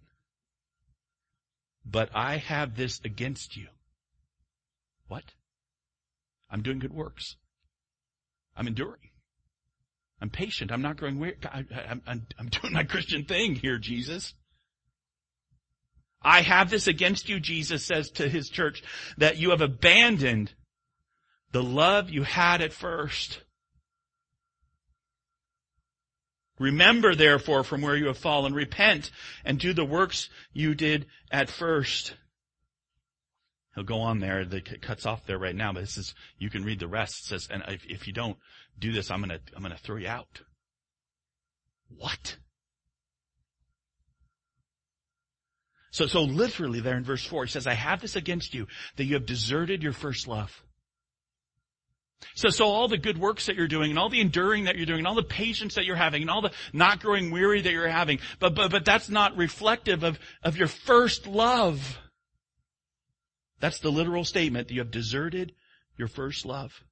But 1.85 2.09
I 2.13 2.37
have 2.37 2.75
this 2.75 2.99
against 3.03 3.57
you. 3.57 3.67
What? 5.07 5.23
I'm 6.49 6.61
doing 6.61 6.79
good 6.79 6.93
works. 6.93 7.35
I'm 8.55 8.67
enduring. 8.67 9.09
I'm 10.21 10.29
patient. 10.29 10.71
I'm 10.71 10.81
not 10.81 10.97
growing 10.97 11.19
weird. 11.19 11.45
I, 11.45 11.63
am 12.07 12.49
doing 12.49 12.73
my 12.73 12.83
Christian 12.83 13.25
thing 13.25 13.55
here, 13.55 13.77
Jesus. 13.77 14.33
I 16.21 16.41
have 16.41 16.69
this 16.69 16.87
against 16.87 17.29
you, 17.29 17.39
Jesus 17.39 17.85
says 17.85 18.09
to 18.11 18.27
his 18.27 18.49
church, 18.49 18.83
that 19.17 19.37
you 19.37 19.51
have 19.51 19.61
abandoned 19.61 20.53
the 21.51 21.63
love 21.63 22.09
you 22.09 22.23
had 22.23 22.61
at 22.61 22.73
first. 22.73 23.41
Remember 26.59 27.15
therefore 27.15 27.63
from 27.63 27.81
where 27.81 27.95
you 27.95 28.07
have 28.07 28.17
fallen, 28.17 28.53
repent 28.53 29.11
and 29.45 29.57
do 29.57 29.73
the 29.73 29.85
works 29.85 30.29
you 30.51 30.75
did 30.75 31.07
at 31.31 31.49
first. 31.49 32.13
He'll 33.75 33.85
go 33.85 34.01
on 34.01 34.19
there, 34.19 34.41
it 34.41 34.81
cuts 34.81 35.05
off 35.05 35.25
there 35.25 35.39
right 35.39 35.55
now, 35.55 35.71
but 35.71 35.81
this 35.81 35.97
is, 35.97 36.13
you 36.37 36.49
can 36.49 36.65
read 36.65 36.79
the 36.79 36.87
rest. 36.87 37.23
It 37.23 37.27
says, 37.27 37.47
and 37.49 37.63
if, 37.69 37.85
if 37.85 38.07
you 38.07 38.13
don't 38.13 38.37
do 38.77 38.91
this, 38.91 39.09
I'm 39.09 39.21
gonna, 39.21 39.39
I'm 39.55 39.63
gonna 39.63 39.77
throw 39.77 39.95
you 39.95 40.09
out. 40.09 40.41
What? 41.87 42.35
So, 45.91 46.05
so 46.07 46.23
literally 46.23 46.79
there 46.79 46.97
in 46.97 47.03
verse 47.03 47.25
4, 47.25 47.45
he 47.45 47.51
says, 47.51 47.67
I 47.67 47.73
have 47.73 48.01
this 48.01 48.15
against 48.15 48.53
you, 48.53 48.67
that 48.97 49.05
you 49.05 49.15
have 49.15 49.25
deserted 49.25 49.81
your 49.81 49.93
first 49.93 50.27
love. 50.27 50.63
So, 52.35 52.49
so 52.49 52.65
all 52.65 52.87
the 52.87 52.97
good 52.97 53.17
works 53.17 53.45
that 53.45 53.55
you're 53.55 53.67
doing 53.67 53.91
and 53.91 53.99
all 53.99 54.09
the 54.09 54.21
enduring 54.21 54.65
that 54.65 54.75
you're 54.75 54.85
doing 54.85 54.99
and 54.99 55.07
all 55.07 55.15
the 55.15 55.23
patience 55.23 55.75
that 55.75 55.85
you're 55.85 55.95
having 55.95 56.21
and 56.21 56.29
all 56.29 56.41
the 56.41 56.51
not 56.73 56.99
growing 56.99 57.31
weary 57.31 57.61
that 57.61 57.71
you're 57.71 57.87
having, 57.87 58.19
but, 58.39 58.55
but, 58.55 58.71
but 58.71 58.85
that's 58.85 59.09
not 59.09 59.37
reflective 59.37 60.03
of, 60.03 60.19
of 60.43 60.57
your 60.57 60.67
first 60.67 61.27
love. 61.27 61.97
That's 63.59 63.79
the 63.79 63.91
literal 63.91 64.25
statement 64.25 64.67
that 64.67 64.73
you 64.73 64.81
have 64.81 64.91
deserted 64.91 65.53
your 65.97 66.07
first 66.07 66.45
love. 66.45 66.83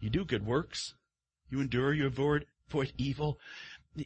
You 0.00 0.10
do 0.10 0.24
good 0.24 0.46
works. 0.46 0.94
You 1.50 1.60
endure, 1.60 1.92
you 1.92 2.06
avoid, 2.06 2.46
avoid 2.68 2.92
evil. 2.98 3.38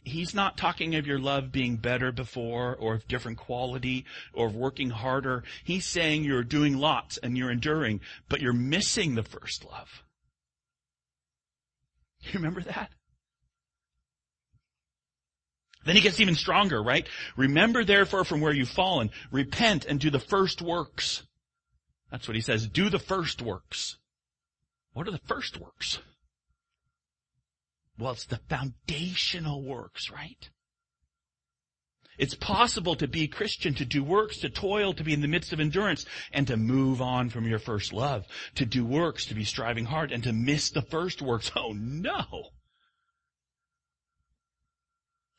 He's 0.03 0.35
not 0.35 0.55
talking 0.55 0.95
of 0.95 1.07
your 1.07 1.17
love 1.17 1.51
being 1.51 1.77
better 1.77 2.11
before 2.11 2.75
or 2.75 2.95
of 2.95 3.07
different 3.07 3.39
quality 3.39 4.05
or 4.33 4.47
of 4.47 4.55
working 4.55 4.91
harder. 4.91 5.43
He's 5.63 5.85
saying 5.85 6.23
you're 6.23 6.43
doing 6.43 6.77
lots 6.77 7.17
and 7.17 7.37
you're 7.37 7.51
enduring, 7.51 8.01
but 8.27 8.39
you're 8.41 8.53
missing 8.53 9.15
the 9.15 9.23
first 9.23 9.65
love. 9.65 10.03
You 12.21 12.33
remember 12.33 12.61
that? 12.61 12.91
Then 15.85 15.95
he 15.95 16.01
gets 16.01 16.19
even 16.19 16.35
stronger, 16.35 16.83
right? 16.83 17.07
Remember 17.35 17.83
therefore 17.83 18.25
from 18.25 18.41
where 18.41 18.53
you've 18.53 18.69
fallen, 18.69 19.09
repent 19.31 19.85
and 19.85 19.99
do 19.99 20.09
the 20.09 20.19
first 20.19 20.61
works. 20.61 21.23
That's 22.11 22.27
what 22.27 22.35
he 22.35 22.41
says, 22.41 22.67
do 22.67 22.89
the 22.89 22.99
first 22.99 23.41
works. 23.41 23.97
What 24.93 25.07
are 25.07 25.11
the 25.11 25.21
first 25.27 25.59
works? 25.59 25.99
Well, 27.99 28.13
it's 28.13 28.25
the 28.25 28.39
foundational 28.49 29.61
works, 29.61 30.09
right? 30.09 30.49
It's 32.17 32.33
possible 32.33 32.95
to 32.95 33.07
be 33.07 33.27
Christian, 33.27 33.73
to 33.75 33.85
do 33.85 34.03
works, 34.03 34.39
to 34.39 34.49
toil, 34.49 34.93
to 34.93 35.03
be 35.03 35.13
in 35.13 35.21
the 35.21 35.27
midst 35.27 35.53
of 35.53 35.59
endurance, 35.59 36.05
and 36.31 36.47
to 36.47 36.57
move 36.57 37.01
on 37.01 37.29
from 37.29 37.47
your 37.47 37.59
first 37.59 37.93
love. 37.93 38.25
To 38.55 38.65
do 38.65 38.85
works, 38.85 39.25
to 39.25 39.35
be 39.35 39.43
striving 39.43 39.85
hard, 39.85 40.11
and 40.11 40.23
to 40.23 40.33
miss 40.33 40.69
the 40.69 40.81
first 40.81 41.21
works. 41.21 41.51
Oh 41.59 41.73
no! 41.73 42.23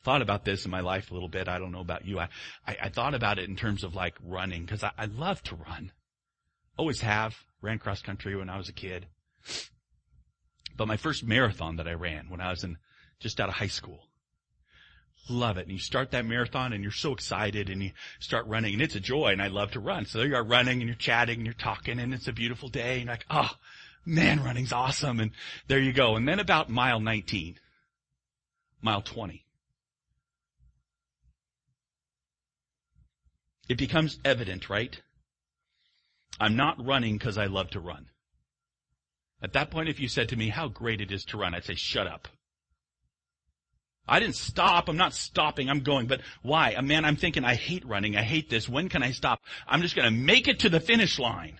Thought 0.03 0.21
about 0.21 0.45
this 0.45 0.65
in 0.65 0.71
my 0.71 0.81
life 0.81 1.09
a 1.09 1.13
little 1.13 1.29
bit. 1.29 1.47
I 1.47 1.59
don't 1.59 1.71
know 1.71 1.81
about 1.81 2.05
you. 2.05 2.19
I, 2.19 2.29
I, 2.67 2.77
I 2.83 2.89
thought 2.89 3.13
about 3.13 3.37
it 3.37 3.49
in 3.49 3.55
terms 3.55 3.83
of 3.83 3.95
like 3.95 4.15
running, 4.23 4.65
because 4.65 4.83
I, 4.83 4.91
I 4.97 5.05
love 5.05 5.41
to 5.43 5.55
run. 5.55 5.91
Always 6.77 7.01
have. 7.01 7.35
Ran 7.61 7.79
cross 7.79 8.01
country 8.01 8.35
when 8.35 8.49
I 8.49 8.57
was 8.57 8.69
a 8.69 8.73
kid. 8.73 9.07
But 10.81 10.87
my 10.87 10.97
first 10.97 11.23
marathon 11.23 11.75
that 11.75 11.87
I 11.87 11.93
ran 11.93 12.27
when 12.27 12.41
I 12.41 12.49
was 12.49 12.63
in, 12.63 12.75
just 13.19 13.39
out 13.39 13.49
of 13.49 13.53
high 13.53 13.67
school. 13.67 14.07
Love 15.29 15.59
it. 15.59 15.67
And 15.67 15.71
you 15.71 15.77
start 15.77 16.09
that 16.09 16.25
marathon 16.25 16.73
and 16.73 16.81
you're 16.81 16.91
so 16.91 17.13
excited 17.13 17.69
and 17.69 17.83
you 17.83 17.91
start 18.19 18.47
running 18.47 18.73
and 18.73 18.81
it's 18.81 18.95
a 18.95 18.99
joy 18.99 19.27
and 19.27 19.43
I 19.43 19.49
love 19.49 19.73
to 19.73 19.79
run. 19.79 20.07
So 20.07 20.23
you 20.23 20.35
are 20.35 20.43
running 20.43 20.79
and 20.79 20.87
you're 20.87 20.95
chatting 20.95 21.35
and 21.35 21.45
you're 21.45 21.53
talking 21.53 21.99
and 21.99 22.15
it's 22.15 22.27
a 22.27 22.33
beautiful 22.33 22.67
day 22.67 22.93
and 22.93 23.03
you're 23.03 23.13
like, 23.13 23.27
oh, 23.29 23.51
man, 24.07 24.43
running's 24.43 24.73
awesome. 24.73 25.19
And 25.19 25.33
there 25.67 25.77
you 25.77 25.93
go. 25.93 26.15
And 26.15 26.27
then 26.27 26.39
about 26.39 26.67
mile 26.67 26.99
19, 26.99 27.59
mile 28.81 29.03
20, 29.03 29.45
it 33.69 33.77
becomes 33.77 34.17
evident, 34.25 34.67
right? 34.67 34.99
I'm 36.39 36.55
not 36.55 36.83
running 36.83 37.19
because 37.19 37.37
I 37.37 37.45
love 37.45 37.69
to 37.69 37.79
run. 37.79 38.07
At 39.41 39.53
that 39.53 39.71
point, 39.71 39.89
if 39.89 39.99
you 39.99 40.07
said 40.07 40.29
to 40.29 40.35
me 40.35 40.49
how 40.49 40.67
great 40.67 41.01
it 41.01 41.11
is 41.11 41.25
to 41.25 41.37
run, 41.37 41.55
I'd 41.55 41.65
say, 41.65 41.75
shut 41.75 42.07
up. 42.07 42.27
I 44.07 44.19
didn't 44.19 44.35
stop. 44.35 44.89
I'm 44.89 44.97
not 44.97 45.13
stopping. 45.13 45.69
I'm 45.69 45.81
going. 45.81 46.07
But 46.07 46.21
why? 46.41 46.71
A 46.71 46.81
man, 46.81 47.05
I'm 47.05 47.15
thinking, 47.15 47.45
I 47.45 47.55
hate 47.55 47.85
running. 47.85 48.15
I 48.15 48.23
hate 48.23 48.49
this. 48.49 48.67
When 48.67 48.89
can 48.89 49.03
I 49.03 49.11
stop? 49.11 49.39
I'm 49.67 49.81
just 49.81 49.95
going 49.95 50.05
to 50.05 50.11
make 50.11 50.47
it 50.47 50.59
to 50.59 50.69
the 50.69 50.79
finish 50.79 51.17
line. 51.17 51.59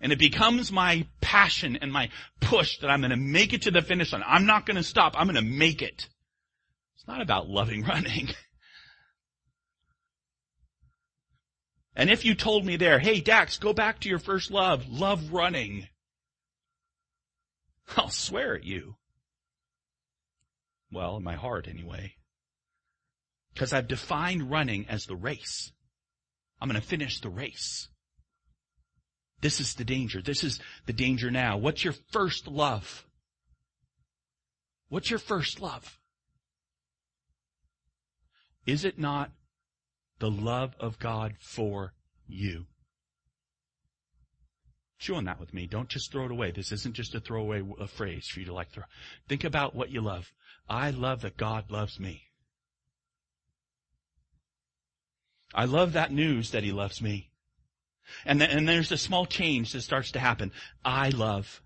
And 0.00 0.12
it 0.12 0.18
becomes 0.18 0.70
my 0.70 1.06
passion 1.20 1.76
and 1.80 1.92
my 1.92 2.10
push 2.40 2.78
that 2.78 2.90
I'm 2.90 3.00
going 3.00 3.10
to 3.10 3.16
make 3.16 3.52
it 3.52 3.62
to 3.62 3.70
the 3.70 3.80
finish 3.80 4.12
line. 4.12 4.24
I'm 4.26 4.44
not 4.44 4.66
going 4.66 4.76
to 4.76 4.82
stop. 4.82 5.14
I'm 5.16 5.26
going 5.26 5.36
to 5.36 5.42
make 5.42 5.82
it. 5.82 6.08
It's 6.96 7.06
not 7.06 7.22
about 7.22 7.48
loving 7.48 7.82
running. 7.86 8.30
and 11.94 12.10
if 12.10 12.24
you 12.24 12.34
told 12.34 12.66
me 12.66 12.76
there, 12.76 12.98
hey 12.98 13.20
Dax, 13.20 13.58
go 13.58 13.72
back 13.72 14.00
to 14.00 14.08
your 14.08 14.18
first 14.18 14.50
love, 14.50 14.88
love 14.88 15.32
running. 15.32 15.88
I'll 17.96 18.08
swear 18.08 18.54
at 18.54 18.64
you. 18.64 18.96
Well, 20.90 21.16
in 21.16 21.24
my 21.24 21.34
heart 21.34 21.68
anyway. 21.68 22.14
Because 23.52 23.72
I've 23.72 23.88
defined 23.88 24.50
running 24.50 24.86
as 24.88 25.06
the 25.06 25.16
race. 25.16 25.72
I'm 26.60 26.68
going 26.68 26.80
to 26.80 26.86
finish 26.86 27.20
the 27.20 27.30
race. 27.30 27.88
This 29.40 29.60
is 29.60 29.74
the 29.74 29.84
danger. 29.84 30.22
This 30.22 30.42
is 30.42 30.60
the 30.86 30.92
danger 30.92 31.30
now. 31.30 31.58
What's 31.58 31.84
your 31.84 31.94
first 32.10 32.48
love? 32.48 33.06
What's 34.88 35.10
your 35.10 35.18
first 35.18 35.60
love? 35.60 35.98
Is 38.66 38.84
it 38.84 38.98
not 38.98 39.30
the 40.18 40.30
love 40.30 40.74
of 40.80 40.98
God 40.98 41.34
for 41.38 41.92
you? 42.26 42.66
Chew 44.98 45.16
on 45.16 45.24
that 45.24 45.38
with 45.38 45.52
me. 45.52 45.66
Don't 45.66 45.88
just 45.88 46.10
throw 46.10 46.24
it 46.24 46.30
away. 46.30 46.50
This 46.50 46.72
isn't 46.72 46.94
just 46.94 47.14
a 47.14 47.20
throwaway 47.20 47.62
a 47.78 47.86
phrase 47.86 48.26
for 48.28 48.40
you 48.40 48.46
to 48.46 48.54
like 48.54 48.70
throw. 48.70 48.84
Think 49.28 49.44
about 49.44 49.74
what 49.74 49.90
you 49.90 50.00
love. 50.00 50.32
I 50.68 50.90
love 50.90 51.20
that 51.20 51.36
God 51.36 51.70
loves 51.70 52.00
me. 52.00 52.22
I 55.54 55.66
love 55.66 55.92
that 55.92 56.12
news 56.12 56.50
that 56.52 56.64
He 56.64 56.72
loves 56.72 57.02
me. 57.02 57.30
And, 58.24 58.40
then, 58.40 58.50
and 58.50 58.68
there's 58.68 58.92
a 58.92 58.96
small 58.96 59.26
change 59.26 59.72
that 59.72 59.82
starts 59.82 60.12
to 60.12 60.18
happen. 60.18 60.52
I 60.84 61.10
love. 61.10 61.62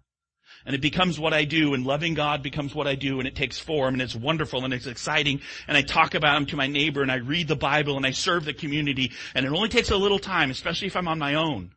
And 0.67 0.75
it 0.75 0.81
becomes 0.81 1.19
what 1.19 1.33
I 1.33 1.45
do 1.45 1.75
and 1.75 1.87
loving 1.87 2.15
God 2.15 2.43
becomes 2.43 2.75
what 2.75 2.87
I 2.87 2.95
do 2.95 3.19
and 3.19 3.29
it 3.29 3.37
takes 3.37 3.59
form 3.59 3.95
and 3.95 4.03
it's 4.03 4.15
wonderful 4.15 4.65
and 4.65 4.75
it's 4.75 4.87
exciting 4.87 5.41
and 5.69 5.77
I 5.77 5.83
talk 5.83 6.15
about 6.15 6.37
Him 6.37 6.47
to 6.47 6.57
my 6.57 6.67
neighbor 6.67 7.03
and 7.03 7.13
I 7.13 7.17
read 7.17 7.49
the 7.49 7.57
Bible 7.57 7.97
and 7.97 8.05
I 8.05 8.11
serve 8.11 8.45
the 8.45 8.53
community 8.53 9.13
and 9.35 9.47
it 9.47 9.53
only 9.53 9.69
takes 9.69 9.91
a 9.91 9.97
little 9.97 10.19
time, 10.19 10.51
especially 10.51 10.89
if 10.89 10.97
I'm 10.97 11.09
on 11.09 11.19
my 11.19 11.35
own 11.35 11.71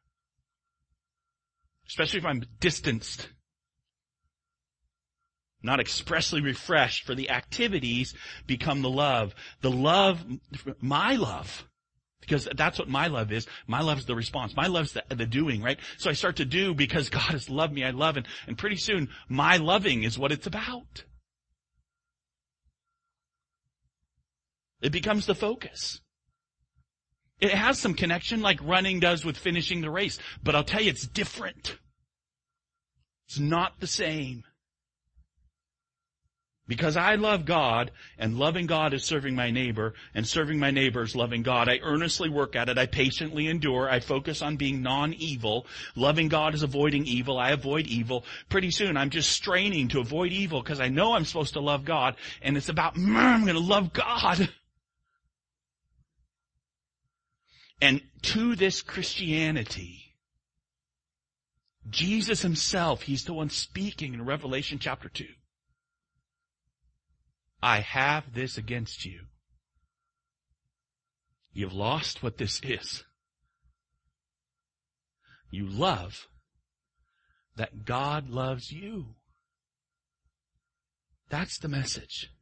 especially 1.88 2.20
if 2.20 2.26
I'm 2.26 2.44
distanced, 2.60 3.28
not 5.62 5.80
expressly 5.80 6.42
refreshed 6.42 7.06
for 7.06 7.16
the 7.16 7.30
activities 7.30 8.14
become 8.46 8.82
the 8.82 8.90
love. 8.90 9.34
The 9.62 9.72
love, 9.72 10.24
my 10.82 11.16
love, 11.16 11.66
because 12.20 12.48
that's 12.56 12.78
what 12.78 12.90
my 12.90 13.08
love 13.08 13.32
is. 13.32 13.48
My 13.66 13.82
love 13.82 14.00
is 14.00 14.06
the 14.06 14.16
response. 14.16 14.56
My 14.56 14.68
love 14.68 14.86
is 14.86 14.92
the, 14.94 15.04
the 15.10 15.26
doing, 15.26 15.62
right? 15.62 15.80
So 15.98 16.10
I 16.10 16.14
start 16.14 16.38
to 16.38 16.46
do 16.46 16.74
because 16.74 17.10
God 17.10 17.32
has 17.32 17.50
loved 17.50 17.74
me. 17.74 17.84
I 17.84 17.92
love 17.92 18.18
and, 18.18 18.28
and 18.48 18.58
pretty 18.58 18.78
soon 18.78 19.10
my 19.30 19.58
loving 19.58 20.04
is 20.04 20.20
what 20.20 20.32
it's 20.32 20.48
about. 20.48 21.06
It 24.82 24.92
becomes 24.92 25.26
the 25.26 25.36
focus. 25.36 26.02
It 27.40 27.52
has 27.52 27.80
some 27.80 27.94
connection 27.94 28.42
like 28.42 28.60
running 28.64 29.00
does 29.00 29.26
with 29.26 29.38
finishing 29.38 29.82
the 29.82 29.90
race, 29.90 30.20
but 30.44 30.56
I'll 30.56 30.64
tell 30.64 30.82
you 30.82 30.90
it's 30.90 31.08
different. 31.08 31.78
It's 33.28 33.40
not 33.40 33.80
the 33.80 33.88
same. 33.88 34.44
Because 36.66 36.96
I 36.96 37.16
love 37.16 37.44
God, 37.44 37.92
and 38.18 38.40
loving 38.40 38.68
God 38.68 38.94
is 38.94 39.04
serving 39.04 39.36
my 39.36 39.52
neighbor, 39.52 39.96
and 40.14 40.26
serving 40.26 40.60
my 40.60 40.72
neighbor 40.72 41.04
is 41.04 41.14
loving 41.14 41.44
God. 41.44 41.68
I 41.68 41.80
earnestly 41.84 42.30
work 42.30 42.56
at 42.56 42.70
it. 42.70 42.78
I 42.78 42.86
patiently 42.86 43.48
endure. 43.48 43.90
I 43.90 44.00
focus 44.00 44.42
on 44.42 44.56
being 44.56 44.82
non-evil. 44.82 45.68
Loving 45.98 46.30
God 46.30 46.56
is 46.56 46.64
avoiding 46.64 47.06
evil. 47.06 47.38
I 47.38 47.52
avoid 47.52 47.88
evil. 47.88 48.24
Pretty 48.48 48.72
soon 48.72 48.96
I'm 48.96 49.10
just 49.10 49.32
straining 49.32 49.90
to 49.90 50.00
avoid 50.00 50.32
evil 50.32 50.62
because 50.62 50.80
I 50.80 50.88
know 50.88 51.16
I'm 51.16 51.26
supposed 51.26 51.54
to 51.54 51.60
love 51.60 51.84
God, 51.84 52.16
and 52.42 52.56
it's 52.56 52.70
about, 52.70 52.96
mm, 52.96 53.14
I'm 53.14 53.46
gonna 53.46 53.60
love 53.60 53.92
God. 53.92 54.50
And 57.82 58.02
to 58.24 58.56
this 58.56 58.82
Christianity, 58.82 60.16
Jesus 61.90 62.42
himself, 62.42 63.04
he's 63.04 63.26
the 63.26 63.34
one 63.34 63.50
speaking 63.50 64.14
in 64.14 64.26
Revelation 64.26 64.80
chapter 64.80 65.10
2. 65.10 65.26
I 67.62 67.80
have 67.80 68.34
this 68.34 68.58
against 68.58 69.06
you. 69.06 69.22
You've 71.54 71.74
lost 71.74 72.24
what 72.24 72.38
this 72.38 72.60
is. 72.64 73.04
You 75.52 75.68
love 75.68 76.28
that 77.56 77.86
God 77.86 78.30
loves 78.30 78.72
you. 78.72 79.16
That's 81.30 81.58
the 81.60 81.68
message. 81.68 82.33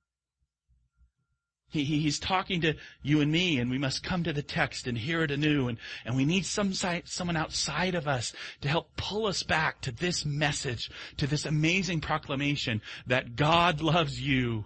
He, 1.72 1.86
he's 1.86 2.20
talking 2.20 2.60
to 2.62 2.74
you 3.02 3.22
and 3.22 3.32
me, 3.32 3.58
and 3.58 3.72
we 3.72 3.78
must 3.78 4.04
come 4.04 4.24
to 4.24 4.34
the 4.34 4.44
text 4.44 4.88
and 4.88 4.98
hear 4.98 5.24
it 5.24 5.32
anew, 5.32 5.70
and, 5.70 5.78
and 6.06 6.18
we 6.18 6.26
need 6.26 6.46
some 6.46 6.74
someone 6.74 7.38
outside 7.38 7.96
of 7.96 8.10
us 8.10 8.34
to 8.60 8.68
help 8.68 8.96
pull 8.98 9.26
us 9.26 9.42
back 9.42 9.80
to 9.82 9.92
this 9.92 10.26
message, 10.26 10.92
to 11.16 11.28
this 11.28 11.46
amazing 11.46 12.02
proclamation 12.02 12.82
that 13.08 13.38
God 13.38 13.82
loves 13.82 14.20
you 14.22 14.66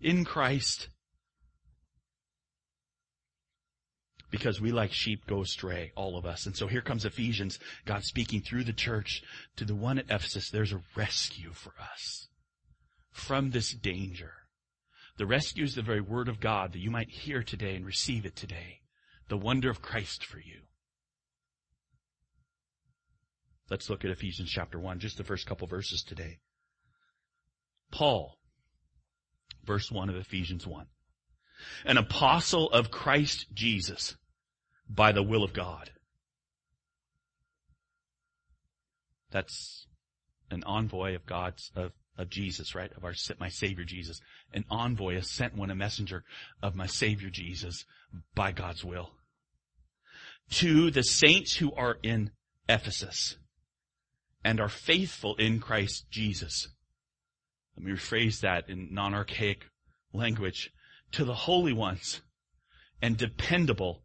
in 0.00 0.24
Christ. 0.24 0.88
Because 4.32 4.60
we 4.60 4.72
like 4.72 4.92
sheep 4.92 5.28
go 5.28 5.42
astray, 5.42 5.92
all 5.94 6.18
of 6.18 6.26
us. 6.26 6.46
And 6.46 6.56
so 6.56 6.66
here 6.66 6.80
comes 6.80 7.04
Ephesians, 7.04 7.60
God 7.84 8.02
speaking 8.02 8.40
through 8.40 8.64
the 8.64 8.72
church 8.72 9.22
to 9.54 9.64
the 9.64 9.76
one 9.76 9.96
at 9.96 10.06
Ephesus. 10.10 10.50
There's 10.50 10.72
a 10.72 10.82
rescue 10.96 11.52
for 11.52 11.72
us 11.80 12.23
from 13.14 13.50
this 13.50 13.72
danger. 13.72 14.32
The 15.16 15.24
rescue 15.24 15.62
is 15.62 15.76
the 15.76 15.82
very 15.82 16.00
word 16.00 16.28
of 16.28 16.40
God 16.40 16.72
that 16.72 16.80
you 16.80 16.90
might 16.90 17.08
hear 17.08 17.44
today 17.44 17.76
and 17.76 17.86
receive 17.86 18.26
it 18.26 18.34
today. 18.34 18.80
The 19.28 19.36
wonder 19.36 19.70
of 19.70 19.80
Christ 19.80 20.26
for 20.26 20.38
you. 20.38 20.62
Let's 23.70 23.88
look 23.88 24.04
at 24.04 24.10
Ephesians 24.10 24.50
chapter 24.50 24.80
1, 24.80 24.98
just 24.98 25.16
the 25.16 25.24
first 25.24 25.46
couple 25.46 25.68
verses 25.68 26.02
today. 26.02 26.40
Paul, 27.92 28.36
verse 29.64 29.92
1 29.92 30.10
of 30.10 30.16
Ephesians 30.16 30.66
1. 30.66 30.86
An 31.86 31.96
apostle 31.96 32.68
of 32.72 32.90
Christ 32.90 33.46
Jesus 33.54 34.16
by 34.88 35.12
the 35.12 35.22
will 35.22 35.44
of 35.44 35.52
God. 35.52 35.92
That's 39.30 39.86
an 40.50 40.64
envoy 40.66 41.14
of 41.14 41.24
God's, 41.26 41.70
of, 41.76 41.92
of 42.16 42.30
Jesus, 42.30 42.74
right? 42.74 42.90
Of 42.96 43.04
our, 43.04 43.14
my 43.38 43.48
Savior 43.48 43.84
Jesus. 43.84 44.20
An 44.52 44.64
envoy, 44.70 45.16
a 45.16 45.22
sent 45.22 45.56
one, 45.56 45.70
a 45.70 45.74
messenger 45.74 46.24
of 46.62 46.74
my 46.74 46.86
Savior 46.86 47.30
Jesus 47.30 47.84
by 48.34 48.52
God's 48.52 48.84
will. 48.84 49.10
To 50.50 50.90
the 50.90 51.02
saints 51.02 51.56
who 51.56 51.72
are 51.74 51.96
in 52.02 52.30
Ephesus 52.68 53.36
and 54.44 54.60
are 54.60 54.68
faithful 54.68 55.34
in 55.36 55.58
Christ 55.58 56.06
Jesus 56.10 56.68
let 57.76 57.84
me 57.84 57.92
rephrase 57.92 58.40
that 58.40 58.68
in 58.68 58.88
non-archaic 58.92 59.66
language. 60.12 60.70
To 61.12 61.24
the 61.24 61.34
holy 61.34 61.72
ones 61.72 62.20
and 63.02 63.16
dependable 63.16 64.02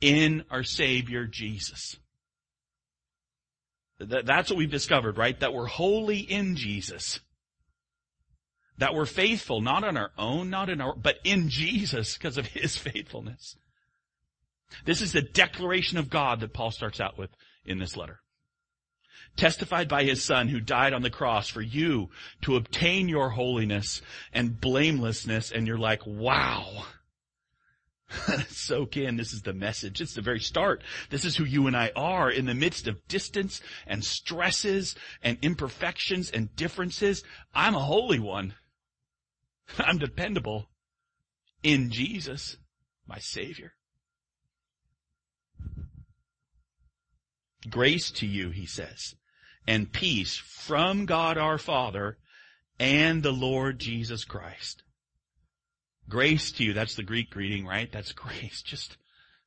in 0.00 0.44
our 0.50 0.64
Savior 0.64 1.26
Jesus. 1.26 1.96
That's 3.98 4.50
what 4.50 4.58
we've 4.58 4.70
discovered, 4.70 5.16
right? 5.16 5.38
That 5.38 5.54
we're 5.54 5.66
holy 5.66 6.18
in 6.18 6.56
Jesus. 6.56 7.20
That 8.78 8.94
we're 8.94 9.06
faithful, 9.06 9.60
not 9.60 9.84
on 9.84 9.96
our 9.96 10.10
own, 10.18 10.50
not 10.50 10.68
in 10.68 10.80
our, 10.80 10.94
but 10.94 11.16
in 11.24 11.48
Jesus 11.48 12.16
because 12.16 12.38
of 12.38 12.46
His 12.46 12.76
faithfulness. 12.76 13.56
This 14.84 15.00
is 15.00 15.12
the 15.12 15.22
declaration 15.22 15.98
of 15.98 16.10
God 16.10 16.40
that 16.40 16.52
Paul 16.52 16.70
starts 16.70 17.00
out 17.00 17.16
with 17.16 17.30
in 17.64 17.78
this 17.78 17.96
letter 17.96 18.20
testified 19.36 19.88
by 19.88 20.04
his 20.04 20.22
son 20.22 20.48
who 20.48 20.60
died 20.60 20.92
on 20.92 21.02
the 21.02 21.10
cross 21.10 21.48
for 21.48 21.62
you 21.62 22.10
to 22.42 22.56
obtain 22.56 23.08
your 23.08 23.30
holiness 23.30 24.02
and 24.32 24.60
blamelessness. 24.60 25.50
And 25.50 25.66
you're 25.66 25.78
like, 25.78 26.06
wow. 26.06 26.84
Soak 28.48 28.96
in. 28.96 29.16
This 29.16 29.32
is 29.32 29.42
the 29.42 29.52
message. 29.52 30.00
It's 30.00 30.14
the 30.14 30.20
very 30.20 30.40
start. 30.40 30.82
This 31.10 31.24
is 31.24 31.36
who 31.36 31.44
you 31.44 31.66
and 31.66 31.76
I 31.76 31.90
are 31.96 32.30
in 32.30 32.46
the 32.46 32.54
midst 32.54 32.86
of 32.86 33.06
distance 33.08 33.60
and 33.86 34.04
stresses 34.04 34.94
and 35.22 35.38
imperfections 35.42 36.30
and 36.30 36.54
differences. 36.54 37.24
I'm 37.54 37.74
a 37.74 37.80
holy 37.80 38.20
one. 38.20 38.54
I'm 39.78 39.98
dependable 39.98 40.68
in 41.62 41.90
Jesus, 41.90 42.56
my 43.06 43.18
Savior. 43.18 43.72
Grace 47.68 48.10
to 48.10 48.26
you, 48.26 48.50
he 48.50 48.66
says, 48.66 49.14
and 49.66 49.90
peace 49.90 50.36
from 50.36 51.06
God 51.06 51.38
our 51.38 51.56
Father 51.56 52.18
and 52.78 53.22
the 53.22 53.32
Lord 53.32 53.78
Jesus 53.78 54.24
Christ. 54.24 54.82
Grace 56.08 56.52
to 56.52 56.64
you. 56.64 56.72
That's 56.74 56.96
the 56.96 57.02
Greek 57.02 57.30
greeting, 57.30 57.66
right? 57.66 57.90
That's 57.90 58.12
grace. 58.12 58.62
Just 58.62 58.96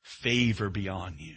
favor 0.02 0.70
beyond 0.70 1.20
you. 1.20 1.36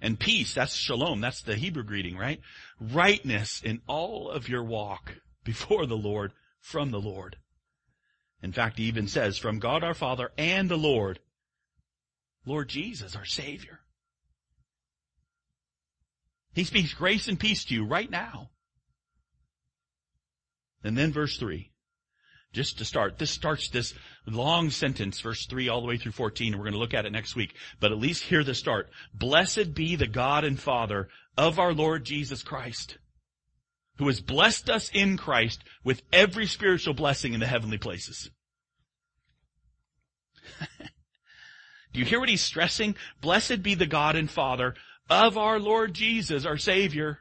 And 0.00 0.18
peace, 0.18 0.54
that's 0.54 0.76
shalom. 0.76 1.20
That's 1.20 1.42
the 1.42 1.56
Hebrew 1.56 1.82
greeting, 1.82 2.16
right? 2.16 2.40
Rightness 2.80 3.60
in 3.62 3.80
all 3.88 4.30
of 4.30 4.48
your 4.48 4.62
walk 4.62 5.14
before 5.44 5.86
the 5.86 5.96
Lord, 5.96 6.32
from 6.60 6.90
the 6.90 7.00
Lord. 7.00 7.36
In 8.42 8.52
fact, 8.52 8.78
he 8.78 8.84
even 8.84 9.08
says, 9.08 9.36
from 9.36 9.58
God 9.58 9.82
our 9.82 9.94
Father 9.94 10.30
and 10.38 10.68
the 10.68 10.76
Lord, 10.76 11.18
Lord 12.44 12.68
Jesus, 12.68 13.16
our 13.16 13.24
Savior. 13.24 13.80
He 16.54 16.64
speaks 16.64 16.94
grace 16.94 17.28
and 17.28 17.38
peace 17.38 17.64
to 17.66 17.74
you 17.74 17.84
right 17.84 18.10
now. 18.10 18.50
And 20.82 20.96
then 20.96 21.12
verse 21.12 21.36
3. 21.38 21.70
Just 22.52 22.78
to 22.78 22.84
start, 22.84 23.18
this 23.18 23.30
starts 23.30 23.68
this 23.68 23.92
long 24.26 24.70
sentence, 24.70 25.20
verse 25.20 25.46
3 25.46 25.68
all 25.68 25.82
the 25.82 25.86
way 25.86 25.98
through 25.98 26.12
14, 26.12 26.52
and 26.52 26.58
we're 26.58 26.64
going 26.64 26.72
to 26.72 26.78
look 26.78 26.94
at 26.94 27.04
it 27.04 27.12
next 27.12 27.36
week. 27.36 27.54
But 27.78 27.92
at 27.92 27.98
least 27.98 28.22
hear 28.22 28.42
the 28.42 28.54
start. 28.54 28.88
Blessed 29.12 29.74
be 29.74 29.96
the 29.96 30.06
God 30.06 30.44
and 30.44 30.58
Father 30.58 31.08
of 31.36 31.58
our 31.58 31.74
Lord 31.74 32.04
Jesus 32.04 32.42
Christ, 32.42 32.96
who 33.98 34.06
has 34.06 34.20
blessed 34.20 34.70
us 34.70 34.90
in 34.92 35.16
Christ 35.16 35.62
with 35.84 36.02
every 36.12 36.46
spiritual 36.46 36.94
blessing 36.94 37.34
in 37.34 37.40
the 37.40 37.46
heavenly 37.46 37.78
places. 37.78 38.30
Do 41.92 42.00
you 42.00 42.04
hear 42.04 42.20
what 42.20 42.28
he's 42.28 42.40
stressing? 42.40 42.96
Blessed 43.20 43.62
be 43.62 43.74
the 43.74 43.86
God 43.86 44.16
and 44.16 44.30
Father 44.30 44.74
of 45.10 45.36
our 45.36 45.58
Lord 45.58 45.94
Jesus, 45.94 46.44
our 46.44 46.58
Savior. 46.58 47.18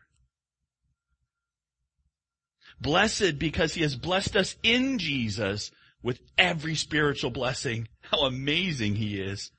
Blessed 2.80 3.40
because 3.40 3.74
He 3.74 3.82
has 3.82 3.96
blessed 3.96 4.36
us 4.36 4.56
in 4.62 5.00
Jesus 5.00 5.72
with 6.04 6.20
every 6.38 6.76
spiritual 6.76 7.32
blessing. 7.32 7.88
How 8.02 8.26
amazing 8.26 8.96
He 8.96 9.20
is. 9.20 9.52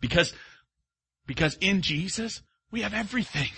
Because, 0.00 0.34
because 1.26 1.56
in 1.60 1.80
Jesus, 1.80 2.42
we 2.70 2.82
have 2.82 2.92
everything. 2.92 3.50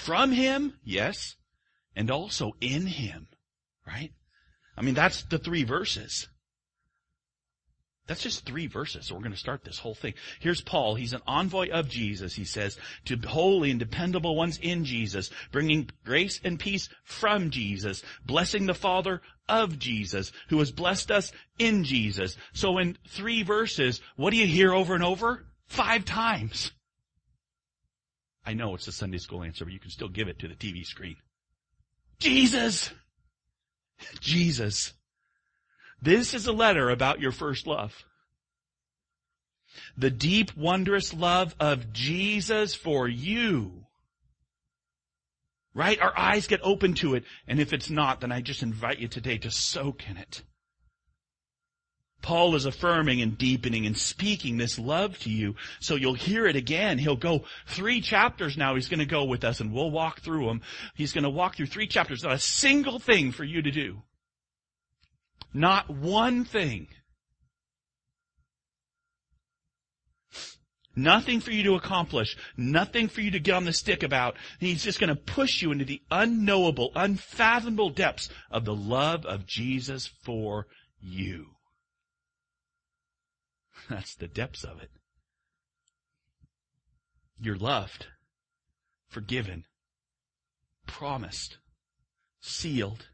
From 0.00 0.32
Him, 0.32 0.72
yes, 0.82 1.36
and 1.94 2.10
also 2.10 2.52
in 2.58 2.86
Him, 2.86 3.28
right? 3.86 4.12
I 4.74 4.80
mean, 4.80 4.94
that's 4.94 5.24
the 5.24 5.38
three 5.38 5.64
verses. 5.64 6.26
That's 8.06 8.22
just 8.22 8.46
three 8.46 8.66
verses. 8.66 9.06
So 9.06 9.14
we're 9.14 9.20
going 9.20 9.32
to 9.34 9.38
start 9.38 9.62
this 9.62 9.78
whole 9.78 9.94
thing. 9.94 10.14
Here's 10.40 10.62
Paul. 10.62 10.94
He's 10.94 11.12
an 11.12 11.20
envoy 11.26 11.68
of 11.68 11.90
Jesus, 11.90 12.34
he 12.34 12.46
says, 12.46 12.78
to 13.04 13.16
holy 13.16 13.70
and 13.70 13.78
dependable 13.78 14.34
ones 14.34 14.58
in 14.60 14.86
Jesus, 14.86 15.28
bringing 15.52 15.90
grace 16.02 16.40
and 16.42 16.58
peace 16.58 16.88
from 17.04 17.50
Jesus, 17.50 18.02
blessing 18.24 18.64
the 18.64 18.74
Father 18.74 19.20
of 19.50 19.78
Jesus, 19.78 20.32
who 20.48 20.58
has 20.60 20.72
blessed 20.72 21.10
us 21.10 21.30
in 21.58 21.84
Jesus. 21.84 22.38
So 22.54 22.78
in 22.78 22.96
three 23.06 23.42
verses, 23.42 24.00
what 24.16 24.30
do 24.30 24.38
you 24.38 24.46
hear 24.46 24.72
over 24.72 24.94
and 24.94 25.04
over? 25.04 25.44
Five 25.66 26.06
times. 26.06 26.72
I 28.44 28.54
know 28.54 28.74
it's 28.74 28.88
a 28.88 28.92
Sunday 28.92 29.18
school 29.18 29.42
answer, 29.42 29.64
but 29.64 29.74
you 29.74 29.80
can 29.80 29.90
still 29.90 30.08
give 30.08 30.28
it 30.28 30.38
to 30.40 30.48
the 30.48 30.54
TV 30.54 30.84
screen. 30.84 31.16
Jesus! 32.18 32.90
Jesus. 34.20 34.92
This 36.02 36.32
is 36.32 36.46
a 36.46 36.52
letter 36.52 36.90
about 36.90 37.20
your 37.20 37.32
first 37.32 37.66
love. 37.66 38.04
The 39.96 40.10
deep, 40.10 40.56
wondrous 40.56 41.12
love 41.14 41.54
of 41.60 41.92
Jesus 41.92 42.74
for 42.74 43.06
you. 43.06 43.86
Right? 45.74 46.00
Our 46.00 46.16
eyes 46.18 46.46
get 46.46 46.60
open 46.62 46.94
to 46.94 47.14
it. 47.14 47.24
And 47.46 47.60
if 47.60 47.72
it's 47.72 47.90
not, 47.90 48.20
then 48.20 48.32
I 48.32 48.40
just 48.40 48.62
invite 48.62 48.98
you 48.98 49.08
today 49.08 49.38
to 49.38 49.50
soak 49.50 50.08
in 50.08 50.16
it. 50.16 50.42
Paul 52.22 52.54
is 52.54 52.66
affirming 52.66 53.22
and 53.22 53.38
deepening 53.38 53.86
and 53.86 53.96
speaking 53.96 54.56
this 54.56 54.78
love 54.78 55.18
to 55.20 55.30
you. 55.30 55.54
So 55.80 55.94
you'll 55.94 56.14
hear 56.14 56.46
it 56.46 56.56
again. 56.56 56.98
He'll 56.98 57.16
go 57.16 57.44
three 57.66 58.00
chapters 58.00 58.56
now. 58.56 58.74
He's 58.74 58.88
going 58.88 59.00
to 59.00 59.06
go 59.06 59.24
with 59.24 59.44
us 59.44 59.60
and 59.60 59.72
we'll 59.72 59.90
walk 59.90 60.20
through 60.20 60.46
them. 60.46 60.60
He's 60.94 61.12
going 61.12 61.24
to 61.24 61.30
walk 61.30 61.56
through 61.56 61.66
three 61.66 61.86
chapters. 61.86 62.22
Not 62.22 62.32
a 62.32 62.38
single 62.38 62.98
thing 62.98 63.32
for 63.32 63.44
you 63.44 63.62
to 63.62 63.70
do. 63.70 64.02
Not 65.52 65.90
one 65.90 66.44
thing. 66.44 66.88
Nothing 70.96 71.40
for 71.40 71.52
you 71.52 71.62
to 71.64 71.74
accomplish. 71.76 72.36
Nothing 72.56 73.08
for 73.08 73.20
you 73.20 73.30
to 73.30 73.40
get 73.40 73.54
on 73.54 73.64
the 73.64 73.72
stick 73.72 74.02
about. 74.02 74.36
He's 74.58 74.82
just 74.82 75.00
going 75.00 75.08
to 75.08 75.16
push 75.16 75.62
you 75.62 75.72
into 75.72 75.84
the 75.84 76.02
unknowable, 76.10 76.92
unfathomable 76.94 77.90
depths 77.90 78.28
of 78.50 78.64
the 78.64 78.74
love 78.74 79.24
of 79.24 79.46
Jesus 79.46 80.08
for 80.24 80.66
you. 81.00 81.46
That's 83.90 84.14
the 84.14 84.28
depths 84.28 84.64
of 84.64 84.80
it. 84.80 84.90
You're 87.38 87.56
loved, 87.56 88.06
forgiven, 89.08 89.64
promised, 90.86 91.58
sealed, 92.40 93.08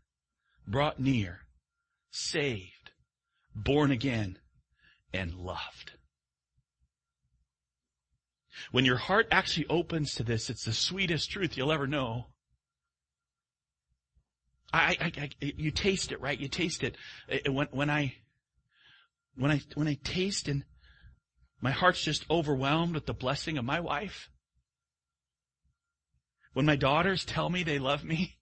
brought 0.66 0.98
near, 0.98 1.40
saved, 2.10 2.90
born 3.54 3.90
again, 3.90 4.38
and 5.12 5.34
loved. 5.34 5.92
When 8.72 8.84
your 8.84 8.96
heart 8.96 9.28
actually 9.30 9.66
opens 9.68 10.14
to 10.14 10.24
this, 10.24 10.50
it's 10.50 10.64
the 10.64 10.72
sweetest 10.72 11.30
truth 11.30 11.56
you'll 11.56 11.72
ever 11.72 11.86
know. 11.86 12.26
I, 14.72 14.96
I, 15.00 15.12
I, 15.22 15.30
you 15.40 15.70
taste 15.70 16.10
it, 16.10 16.20
right? 16.20 16.38
You 16.38 16.48
taste 16.48 16.82
it. 16.82 16.96
Uh, 17.30 17.52
when, 17.52 17.68
when 17.70 17.90
I, 17.90 18.14
when 19.36 19.50
I, 19.50 19.60
when 19.74 19.88
I 19.88 19.98
taste 20.02 20.48
and 20.48 20.64
my 21.60 21.70
heart's 21.70 22.02
just 22.02 22.26
overwhelmed 22.30 22.94
with 22.94 23.06
the 23.06 23.14
blessing 23.14 23.58
of 23.58 23.64
my 23.64 23.80
wife. 23.80 24.30
When 26.52 26.66
my 26.66 26.76
daughters 26.76 27.24
tell 27.24 27.50
me 27.50 27.62
they 27.62 27.78
love 27.78 28.04
me. 28.04 28.38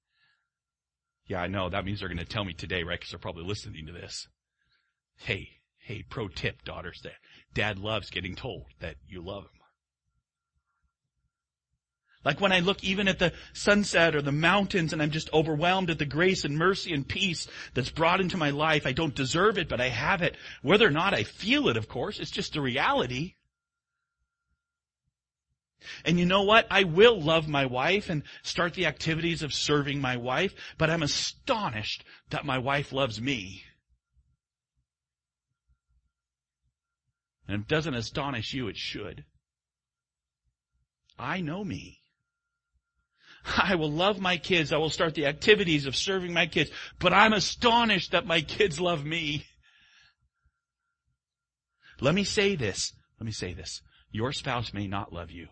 Yeah, 1.26 1.40
I 1.40 1.46
know. 1.46 1.70
That 1.70 1.84
means 1.84 2.00
they're 2.00 2.08
going 2.08 2.18
to 2.18 2.24
tell 2.24 2.44
me 2.44 2.52
today, 2.52 2.82
right? 2.82 2.98
Because 2.98 3.10
they're 3.10 3.18
probably 3.18 3.44
listening 3.44 3.86
to 3.86 3.92
this. 3.92 4.28
Hey, 5.16 5.48
hey, 5.78 6.04
pro 6.08 6.28
tip, 6.28 6.64
daughters, 6.64 7.00
that 7.02 7.14
dad 7.54 7.78
loves 7.78 8.10
getting 8.10 8.34
told 8.34 8.64
that 8.80 8.96
you 9.08 9.22
love 9.22 9.44
him. 9.44 9.63
Like 12.24 12.40
when 12.40 12.52
I 12.52 12.60
look 12.60 12.82
even 12.82 13.06
at 13.06 13.18
the 13.18 13.32
sunset 13.52 14.14
or 14.14 14.22
the 14.22 14.32
mountains 14.32 14.92
and 14.92 15.02
I'm 15.02 15.10
just 15.10 15.32
overwhelmed 15.32 15.90
at 15.90 15.98
the 15.98 16.06
grace 16.06 16.44
and 16.44 16.56
mercy 16.56 16.92
and 16.94 17.06
peace 17.06 17.46
that's 17.74 17.90
brought 17.90 18.20
into 18.20 18.36
my 18.36 18.50
life. 18.50 18.86
I 18.86 18.92
don't 18.92 19.14
deserve 19.14 19.58
it, 19.58 19.68
but 19.68 19.80
I 19.80 19.88
have 19.88 20.22
it. 20.22 20.36
Whether 20.62 20.86
or 20.86 20.90
not 20.90 21.12
I 21.12 21.24
feel 21.24 21.68
it, 21.68 21.76
of 21.76 21.88
course, 21.88 22.18
it's 22.18 22.30
just 22.30 22.56
a 22.56 22.62
reality. 22.62 23.34
And 26.06 26.18
you 26.18 26.24
know 26.24 26.42
what? 26.42 26.66
I 26.70 26.84
will 26.84 27.20
love 27.20 27.46
my 27.46 27.66
wife 27.66 28.08
and 28.08 28.22
start 28.42 28.72
the 28.72 28.86
activities 28.86 29.42
of 29.42 29.52
serving 29.52 30.00
my 30.00 30.16
wife, 30.16 30.54
but 30.78 30.88
I'm 30.88 31.02
astonished 31.02 32.04
that 32.30 32.46
my 32.46 32.56
wife 32.56 32.90
loves 32.90 33.20
me. 33.20 33.64
And 37.46 37.62
it 37.62 37.68
doesn't 37.68 37.94
astonish 37.94 38.54
you, 38.54 38.68
it 38.68 38.78
should. 38.78 39.26
I 41.18 41.42
know 41.42 41.62
me. 41.62 42.00
I 43.62 43.74
will 43.74 43.90
love 43.90 44.20
my 44.20 44.36
kids. 44.36 44.72
I 44.72 44.78
will 44.78 44.90
start 44.90 45.14
the 45.14 45.26
activities 45.26 45.86
of 45.86 45.96
serving 45.96 46.32
my 46.32 46.46
kids. 46.46 46.70
But 46.98 47.12
I'm 47.12 47.32
astonished 47.32 48.12
that 48.12 48.26
my 48.26 48.40
kids 48.40 48.80
love 48.80 49.04
me. 49.04 49.44
Let 52.00 52.14
me 52.14 52.24
say 52.24 52.56
this. 52.56 52.92
Let 53.20 53.26
me 53.26 53.32
say 53.32 53.52
this. 53.52 53.82
Your 54.10 54.32
spouse 54.32 54.72
may 54.72 54.86
not 54.86 55.12
love 55.12 55.30
you. 55.30 55.48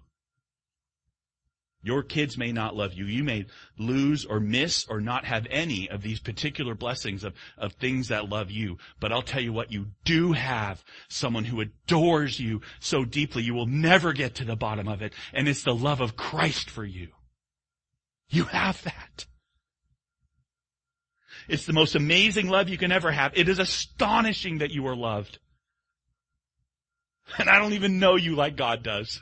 Your 1.84 2.04
kids 2.04 2.38
may 2.38 2.52
not 2.52 2.76
love 2.76 2.94
you. 2.94 3.06
You 3.06 3.24
may 3.24 3.46
lose 3.76 4.24
or 4.24 4.38
miss 4.38 4.86
or 4.88 5.00
not 5.00 5.24
have 5.24 5.48
any 5.50 5.90
of 5.90 6.00
these 6.00 6.20
particular 6.20 6.76
blessings 6.76 7.24
of, 7.24 7.34
of 7.58 7.72
things 7.72 8.08
that 8.08 8.28
love 8.28 8.52
you. 8.52 8.78
But 9.00 9.10
I'll 9.10 9.22
tell 9.22 9.42
you 9.42 9.52
what, 9.52 9.72
you 9.72 9.86
do 10.04 10.30
have 10.32 10.84
someone 11.08 11.44
who 11.44 11.60
adores 11.60 12.38
you 12.38 12.60
so 12.78 13.04
deeply 13.04 13.42
you 13.42 13.54
will 13.54 13.66
never 13.66 14.12
get 14.12 14.36
to 14.36 14.44
the 14.44 14.54
bottom 14.54 14.86
of 14.86 15.02
it. 15.02 15.12
And 15.32 15.48
it's 15.48 15.64
the 15.64 15.74
love 15.74 16.00
of 16.00 16.16
Christ 16.16 16.70
for 16.70 16.84
you. 16.84 17.08
You 18.32 18.44
have 18.44 18.82
that. 18.84 19.26
It's 21.48 21.66
the 21.66 21.74
most 21.74 21.94
amazing 21.94 22.48
love 22.48 22.70
you 22.70 22.78
can 22.78 22.90
ever 22.90 23.12
have. 23.12 23.32
It 23.36 23.48
is 23.48 23.58
astonishing 23.58 24.58
that 24.58 24.70
you 24.70 24.86
are 24.86 24.96
loved. 24.96 25.38
And 27.38 27.50
I 27.50 27.58
don't 27.58 27.74
even 27.74 27.98
know 27.98 28.16
you 28.16 28.34
like 28.34 28.56
God 28.56 28.82
does. 28.82 29.20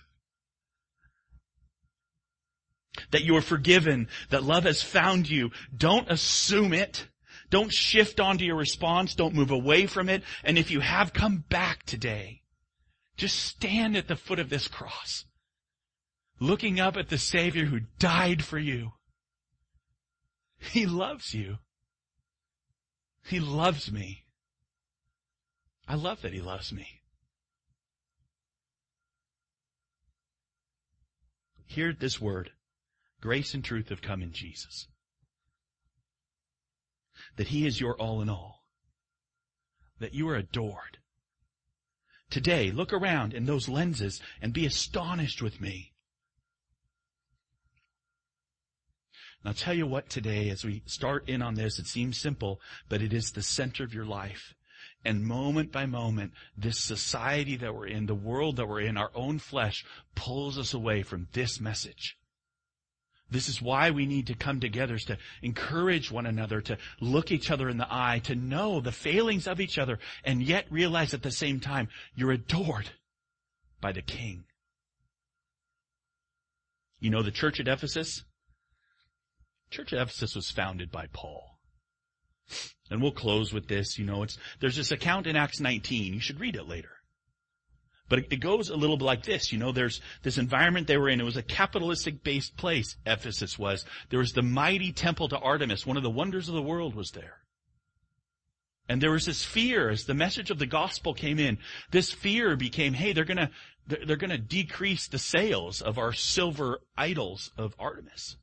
That 3.10 3.24
you 3.24 3.36
are 3.36 3.42
forgiven, 3.42 4.06
that 4.28 4.44
love 4.44 4.62
has 4.62 4.80
found 4.80 5.28
you. 5.28 5.50
Don't 5.76 6.08
assume 6.08 6.72
it. 6.72 7.08
Don't 7.50 7.72
shift 7.72 8.20
onto 8.20 8.44
your 8.44 8.56
response. 8.56 9.16
Don't 9.16 9.34
move 9.34 9.50
away 9.50 9.86
from 9.86 10.08
it. 10.08 10.22
And 10.44 10.56
if 10.56 10.70
you 10.70 10.78
have 10.80 11.12
come 11.12 11.44
back 11.48 11.82
today, 11.82 12.42
just 13.16 13.36
stand 13.36 13.96
at 13.96 14.06
the 14.06 14.14
foot 14.14 14.38
of 14.38 14.50
this 14.50 14.68
cross, 14.68 15.24
looking 16.38 16.78
up 16.78 16.96
at 16.96 17.08
the 17.08 17.18
Savior 17.18 17.64
who 17.64 17.80
died 17.98 18.44
for 18.44 18.58
you 18.58 18.92
he 20.60 20.86
loves 20.86 21.34
you. 21.34 21.58
He 23.24 23.40
loves 23.40 23.90
me. 23.90 24.24
I 25.88 25.94
love 25.94 26.22
that 26.22 26.32
he 26.32 26.40
loves 26.40 26.72
me. 26.72 27.00
Hear 31.66 31.92
this 31.92 32.20
word. 32.20 32.50
Grace 33.20 33.54
and 33.54 33.64
truth 33.64 33.88
have 33.88 34.02
come 34.02 34.22
in 34.22 34.32
Jesus. 34.32 34.86
That 37.36 37.48
he 37.48 37.66
is 37.66 37.80
your 37.80 37.94
all 37.96 38.22
in 38.22 38.28
all. 38.28 38.64
That 39.98 40.14
you 40.14 40.28
are 40.28 40.36
adored. 40.36 40.98
Today, 42.30 42.70
look 42.70 42.92
around 42.92 43.34
in 43.34 43.44
those 43.44 43.68
lenses 43.68 44.20
and 44.40 44.52
be 44.52 44.64
astonished 44.64 45.42
with 45.42 45.60
me 45.60 45.92
And 49.42 49.48
I'll 49.48 49.54
tell 49.54 49.74
you 49.74 49.86
what 49.86 50.10
today, 50.10 50.50
as 50.50 50.64
we 50.64 50.82
start 50.86 51.28
in 51.28 51.40
on 51.40 51.54
this, 51.54 51.78
it 51.78 51.86
seems 51.86 52.20
simple, 52.20 52.60
but 52.88 53.00
it 53.00 53.12
is 53.12 53.32
the 53.32 53.42
center 53.42 53.84
of 53.84 53.94
your 53.94 54.04
life. 54.04 54.54
And 55.02 55.24
moment 55.24 55.72
by 55.72 55.86
moment, 55.86 56.32
this 56.56 56.78
society 56.78 57.56
that 57.56 57.74
we're 57.74 57.86
in, 57.86 58.04
the 58.04 58.14
world 58.14 58.56
that 58.56 58.68
we're 58.68 58.82
in, 58.82 58.98
our 58.98 59.10
own 59.14 59.38
flesh 59.38 59.84
pulls 60.14 60.58
us 60.58 60.74
away 60.74 61.02
from 61.02 61.28
this 61.32 61.58
message. 61.58 62.18
This 63.30 63.48
is 63.48 63.62
why 63.62 63.92
we 63.92 64.06
need 64.06 64.26
to 64.26 64.34
come 64.34 64.60
together 64.60 64.96
is 64.96 65.04
to 65.04 65.16
encourage 65.40 66.10
one 66.10 66.26
another, 66.26 66.60
to 66.62 66.76
look 67.00 67.30
each 67.30 67.50
other 67.50 67.68
in 67.68 67.78
the 67.78 67.86
eye, 67.88 68.20
to 68.24 68.34
know 68.34 68.80
the 68.80 68.92
failings 68.92 69.46
of 69.46 69.60
each 69.60 69.78
other, 69.78 70.00
and 70.24 70.42
yet 70.42 70.66
realize 70.70 71.14
at 71.14 71.22
the 71.22 71.30
same 71.30 71.60
time 71.60 71.88
you're 72.14 72.32
adored 72.32 72.90
by 73.80 73.92
the 73.92 74.02
King. 74.02 74.44
You 76.98 77.10
know 77.10 77.22
the 77.22 77.30
church 77.30 77.60
at 77.60 77.68
Ephesus? 77.68 78.24
Church 79.70 79.92
of 79.92 80.00
Ephesus 80.00 80.34
was 80.34 80.50
founded 80.50 80.90
by 80.90 81.06
Paul. 81.12 81.58
And 82.90 83.00
we'll 83.00 83.12
close 83.12 83.52
with 83.52 83.68
this, 83.68 83.98
you 83.98 84.04
know, 84.04 84.24
it's, 84.24 84.36
there's 84.58 84.76
this 84.76 84.90
account 84.90 85.28
in 85.28 85.36
Acts 85.36 85.60
19. 85.60 86.12
You 86.12 86.20
should 86.20 86.40
read 86.40 86.56
it 86.56 86.68
later. 86.68 86.90
But 88.08 88.18
it, 88.18 88.26
it 88.32 88.40
goes 88.40 88.68
a 88.68 88.76
little 88.76 88.96
bit 88.96 89.04
like 89.04 89.22
this, 89.22 89.52
you 89.52 89.58
know, 89.58 89.70
there's 89.70 90.00
this 90.24 90.36
environment 90.36 90.88
they 90.88 90.96
were 90.96 91.08
in. 91.08 91.20
It 91.20 91.24
was 91.24 91.36
a 91.36 91.42
capitalistic 91.42 92.24
based 92.24 92.56
place, 92.56 92.96
Ephesus 93.06 93.56
was. 93.56 93.84
There 94.08 94.18
was 94.18 94.32
the 94.32 94.42
mighty 94.42 94.92
temple 94.92 95.28
to 95.28 95.38
Artemis. 95.38 95.86
One 95.86 95.96
of 95.96 96.02
the 96.02 96.10
wonders 96.10 96.48
of 96.48 96.54
the 96.54 96.62
world 96.62 96.96
was 96.96 97.12
there. 97.12 97.36
And 98.88 99.00
there 99.00 99.12
was 99.12 99.26
this 99.26 99.44
fear 99.44 99.88
as 99.88 100.04
the 100.04 100.14
message 100.14 100.50
of 100.50 100.58
the 100.58 100.66
gospel 100.66 101.14
came 101.14 101.38
in. 101.38 101.58
This 101.92 102.10
fear 102.10 102.56
became, 102.56 102.94
hey, 102.94 103.12
they're 103.12 103.24
gonna, 103.24 103.52
they're 103.86 104.16
gonna 104.16 104.36
decrease 104.36 105.06
the 105.06 105.18
sales 105.20 105.80
of 105.80 105.96
our 105.96 106.12
silver 106.12 106.80
idols 106.96 107.52
of 107.56 107.76
Artemis. 107.78 108.36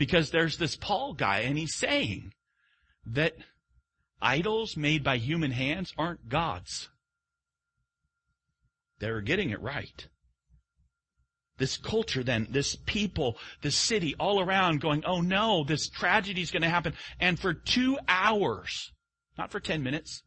Because 0.00 0.30
there's 0.30 0.56
this 0.56 0.76
Paul 0.76 1.12
guy 1.12 1.40
and 1.40 1.58
he's 1.58 1.76
saying 1.76 2.32
that 3.04 3.34
idols 4.22 4.74
made 4.74 5.04
by 5.04 5.18
human 5.18 5.50
hands 5.50 5.92
aren't 5.98 6.26
gods. 6.26 6.88
They're 8.98 9.20
getting 9.20 9.50
it 9.50 9.60
right. 9.60 10.08
This 11.58 11.76
culture 11.76 12.22
then, 12.22 12.46
this 12.48 12.76
people, 12.86 13.36
this 13.60 13.76
city 13.76 14.14
all 14.18 14.40
around 14.40 14.80
going, 14.80 15.04
oh 15.04 15.20
no, 15.20 15.64
this 15.64 15.90
tragedy 15.90 16.40
is 16.40 16.50
going 16.50 16.62
to 16.62 16.70
happen. 16.70 16.94
And 17.20 17.38
for 17.38 17.52
two 17.52 17.98
hours, 18.08 18.92
Not 19.36 19.50
for 19.52 19.60
10 19.60 19.82
minutes. 19.82 20.22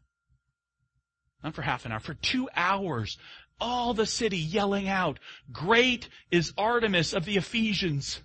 Not 1.44 1.56
for 1.56 1.64
half 1.64 1.88
an 1.88 1.92
hour. 1.92 2.00
For 2.00 2.14
two 2.14 2.48
hours. 2.56 3.18
All 3.60 3.96
the 3.96 4.06
city 4.06 4.38
yelling 4.38 4.88
out, 4.88 5.18
great 5.52 6.10
is 6.30 6.54
Artemis 6.60 7.14
of 7.14 7.26
the 7.26 7.38
Ephesians. 7.38 8.22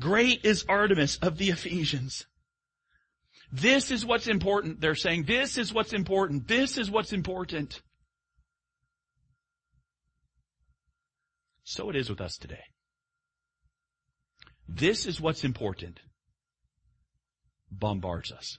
Great 0.00 0.44
is 0.44 0.64
Artemis 0.68 1.16
of 1.18 1.38
the 1.38 1.50
Ephesians. 1.50 2.26
This 3.50 3.90
is 3.90 4.04
what's 4.04 4.28
important. 4.28 4.80
They're 4.80 4.94
saying 4.94 5.24
this 5.24 5.58
is 5.58 5.72
what's 5.72 5.92
important. 5.92 6.46
This 6.46 6.78
is 6.78 6.90
what's 6.90 7.12
important. 7.12 7.82
So 11.64 11.90
it 11.90 11.96
is 11.96 12.08
with 12.08 12.20
us 12.20 12.36
today. 12.36 12.64
This 14.68 15.06
is 15.06 15.20
what's 15.20 15.44
important. 15.44 16.00
Bombards 17.70 18.32
us. 18.32 18.58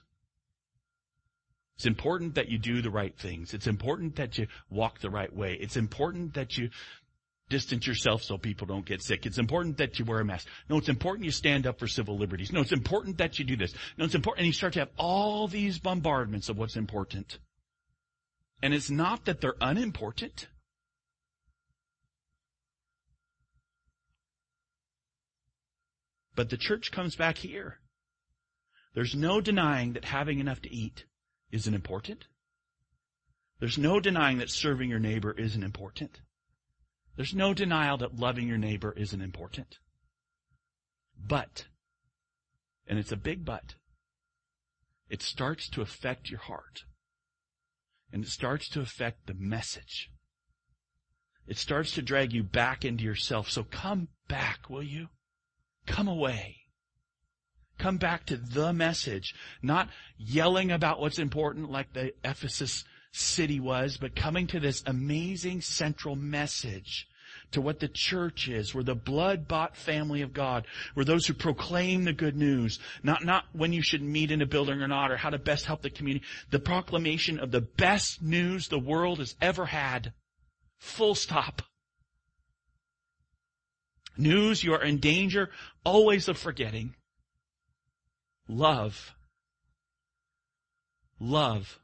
It's 1.76 1.86
important 1.86 2.34
that 2.34 2.50
you 2.50 2.58
do 2.58 2.82
the 2.82 2.90
right 2.90 3.16
things. 3.16 3.54
It's 3.54 3.66
important 3.66 4.16
that 4.16 4.36
you 4.36 4.48
walk 4.68 5.00
the 5.00 5.08
right 5.08 5.34
way. 5.34 5.56
It's 5.58 5.76
important 5.76 6.34
that 6.34 6.58
you 6.58 6.68
distance 7.50 7.86
yourself 7.86 8.22
so 8.22 8.38
people 8.38 8.66
don't 8.66 8.86
get 8.86 9.02
sick. 9.02 9.26
It's 9.26 9.36
important 9.36 9.76
that 9.76 9.98
you 9.98 10.06
wear 10.06 10.20
a 10.20 10.24
mask. 10.24 10.46
No, 10.70 10.78
it's 10.78 10.88
important 10.88 11.26
you 11.26 11.30
stand 11.30 11.66
up 11.66 11.78
for 11.78 11.86
civil 11.86 12.16
liberties. 12.16 12.52
No, 12.52 12.60
it's 12.60 12.72
important 12.72 13.18
that 13.18 13.38
you 13.38 13.44
do 13.44 13.56
this. 13.56 13.74
No, 13.98 14.06
it's 14.06 14.14
important. 14.14 14.40
And 14.40 14.46
you 14.46 14.54
start 14.54 14.72
to 14.74 14.78
have 14.78 14.90
all 14.96 15.46
these 15.46 15.78
bombardments 15.78 16.48
of 16.48 16.56
what's 16.56 16.76
important. 16.76 17.38
And 18.62 18.72
it's 18.72 18.90
not 18.90 19.26
that 19.26 19.42
they're 19.42 19.56
unimportant. 19.60 20.48
But 26.34 26.48
the 26.48 26.56
church 26.56 26.90
comes 26.90 27.16
back 27.16 27.36
here. 27.36 27.80
There's 28.94 29.14
no 29.14 29.40
denying 29.40 29.92
that 29.92 30.04
having 30.04 30.38
enough 30.38 30.62
to 30.62 30.74
eat 30.74 31.04
isn't 31.50 31.74
important. 31.74 32.26
There's 33.58 33.78
no 33.78 34.00
denying 34.00 34.38
that 34.38 34.50
serving 34.50 34.88
your 34.88 34.98
neighbor 34.98 35.32
isn't 35.32 35.62
important. 35.62 36.20
There's 37.20 37.34
no 37.34 37.52
denial 37.52 37.98
that 37.98 38.18
loving 38.18 38.48
your 38.48 38.56
neighbor 38.56 38.94
isn't 38.96 39.20
important. 39.20 39.78
But, 41.22 41.66
and 42.86 42.98
it's 42.98 43.12
a 43.12 43.16
big 43.16 43.44
but, 43.44 43.74
it 45.10 45.20
starts 45.20 45.68
to 45.68 45.82
affect 45.82 46.30
your 46.30 46.40
heart. 46.40 46.84
And 48.10 48.24
it 48.24 48.30
starts 48.30 48.70
to 48.70 48.80
affect 48.80 49.26
the 49.26 49.34
message. 49.34 50.10
It 51.46 51.58
starts 51.58 51.92
to 51.96 52.00
drag 52.00 52.32
you 52.32 52.42
back 52.42 52.86
into 52.86 53.04
yourself. 53.04 53.50
So 53.50 53.64
come 53.64 54.08
back, 54.26 54.70
will 54.70 54.82
you? 54.82 55.08
Come 55.86 56.08
away. 56.08 56.56
Come 57.76 57.98
back 57.98 58.24
to 58.28 58.38
the 58.38 58.72
message, 58.72 59.34
not 59.60 59.90
yelling 60.16 60.72
about 60.72 61.00
what's 61.00 61.18
important 61.18 61.70
like 61.70 61.92
the 61.92 62.14
Ephesus 62.24 62.82
city 63.12 63.60
was, 63.60 63.98
but 63.98 64.16
coming 64.16 64.46
to 64.46 64.58
this 64.58 64.82
amazing 64.86 65.60
central 65.60 66.16
message 66.16 67.06
to 67.52 67.60
what 67.60 67.80
the 67.80 67.90
church 67.92 68.48
is. 68.48 68.74
We're 68.74 68.82
the 68.82 68.94
blood-bought 68.94 69.76
family 69.76 70.22
of 70.22 70.32
God. 70.32 70.66
We're 70.94 71.04
those 71.04 71.26
who 71.26 71.34
proclaim 71.34 72.04
the 72.04 72.12
good 72.12 72.36
news. 72.36 72.78
Not, 73.02 73.24
not 73.24 73.44
when 73.52 73.72
you 73.72 73.82
should 73.82 74.02
meet 74.02 74.30
in 74.30 74.42
a 74.42 74.46
building 74.46 74.80
or 74.80 74.88
not, 74.88 75.10
or 75.10 75.16
how 75.16 75.30
to 75.30 75.38
best 75.38 75.66
help 75.66 75.82
the 75.82 75.90
community. 75.90 76.24
The 76.50 76.60
proclamation 76.60 77.38
of 77.38 77.50
the 77.50 77.60
best 77.60 78.22
news 78.22 78.68
the 78.68 78.78
world 78.78 79.18
has 79.18 79.34
ever 79.40 79.66
had. 79.66 80.12
Full 80.78 81.14
stop. 81.14 81.62
News 84.16 84.62
you 84.62 84.74
are 84.74 84.84
in 84.84 84.98
danger 84.98 85.50
always 85.84 86.28
of 86.28 86.38
forgetting. 86.38 86.94
Love. 88.48 89.14
Love. 91.18 91.78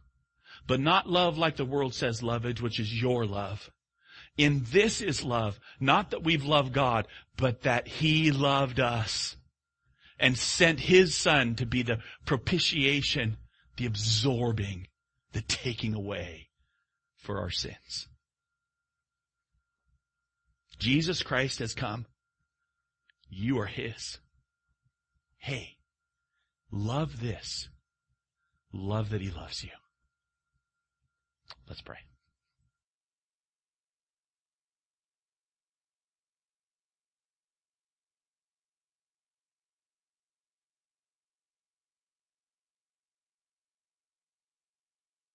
But 0.67 0.81
not 0.81 1.09
love 1.09 1.39
like 1.39 1.57
the 1.57 1.65
world 1.65 1.95
says 1.95 2.23
love 2.23 2.45
is, 2.45 2.61
which 2.61 2.81
is 2.81 2.93
your 2.93 3.25
love. 3.25 3.71
In 4.37 4.65
this 4.71 5.01
is 5.01 5.25
love. 5.25 5.59
Not 5.81 6.11
that 6.11 6.23
we've 6.23 6.45
loved 6.45 6.73
God, 6.73 7.09
but 7.37 7.63
that 7.63 7.89
He 7.89 8.31
loved 8.31 8.81
us 8.81 9.37
and 10.19 10.37
sent 10.37 10.81
His 10.81 11.15
Son 11.17 11.55
to 11.57 11.67
be 11.67 11.83
the 11.83 11.99
propitiation, 12.25 13.39
the 13.77 13.87
absorbing, 13.87 14.89
the 15.33 15.43
taking 15.43 15.95
away 15.95 16.49
for 17.17 17.41
our 17.41 17.51
sins. 17.51 18.09
Jesus 20.79 21.23
Christ 21.23 21.59
has 21.61 21.75
come. 21.75 22.07
You 23.29 23.59
are 23.59 23.67
His. 23.67 24.19
Hey, 25.39 25.77
love 26.71 27.21
this. 27.21 27.69
Love 28.73 29.11
that 29.11 29.23
He 29.23 29.31
loves 29.31 29.65
you. 29.65 29.71
Let's 31.69 31.81
pray. 31.81 32.06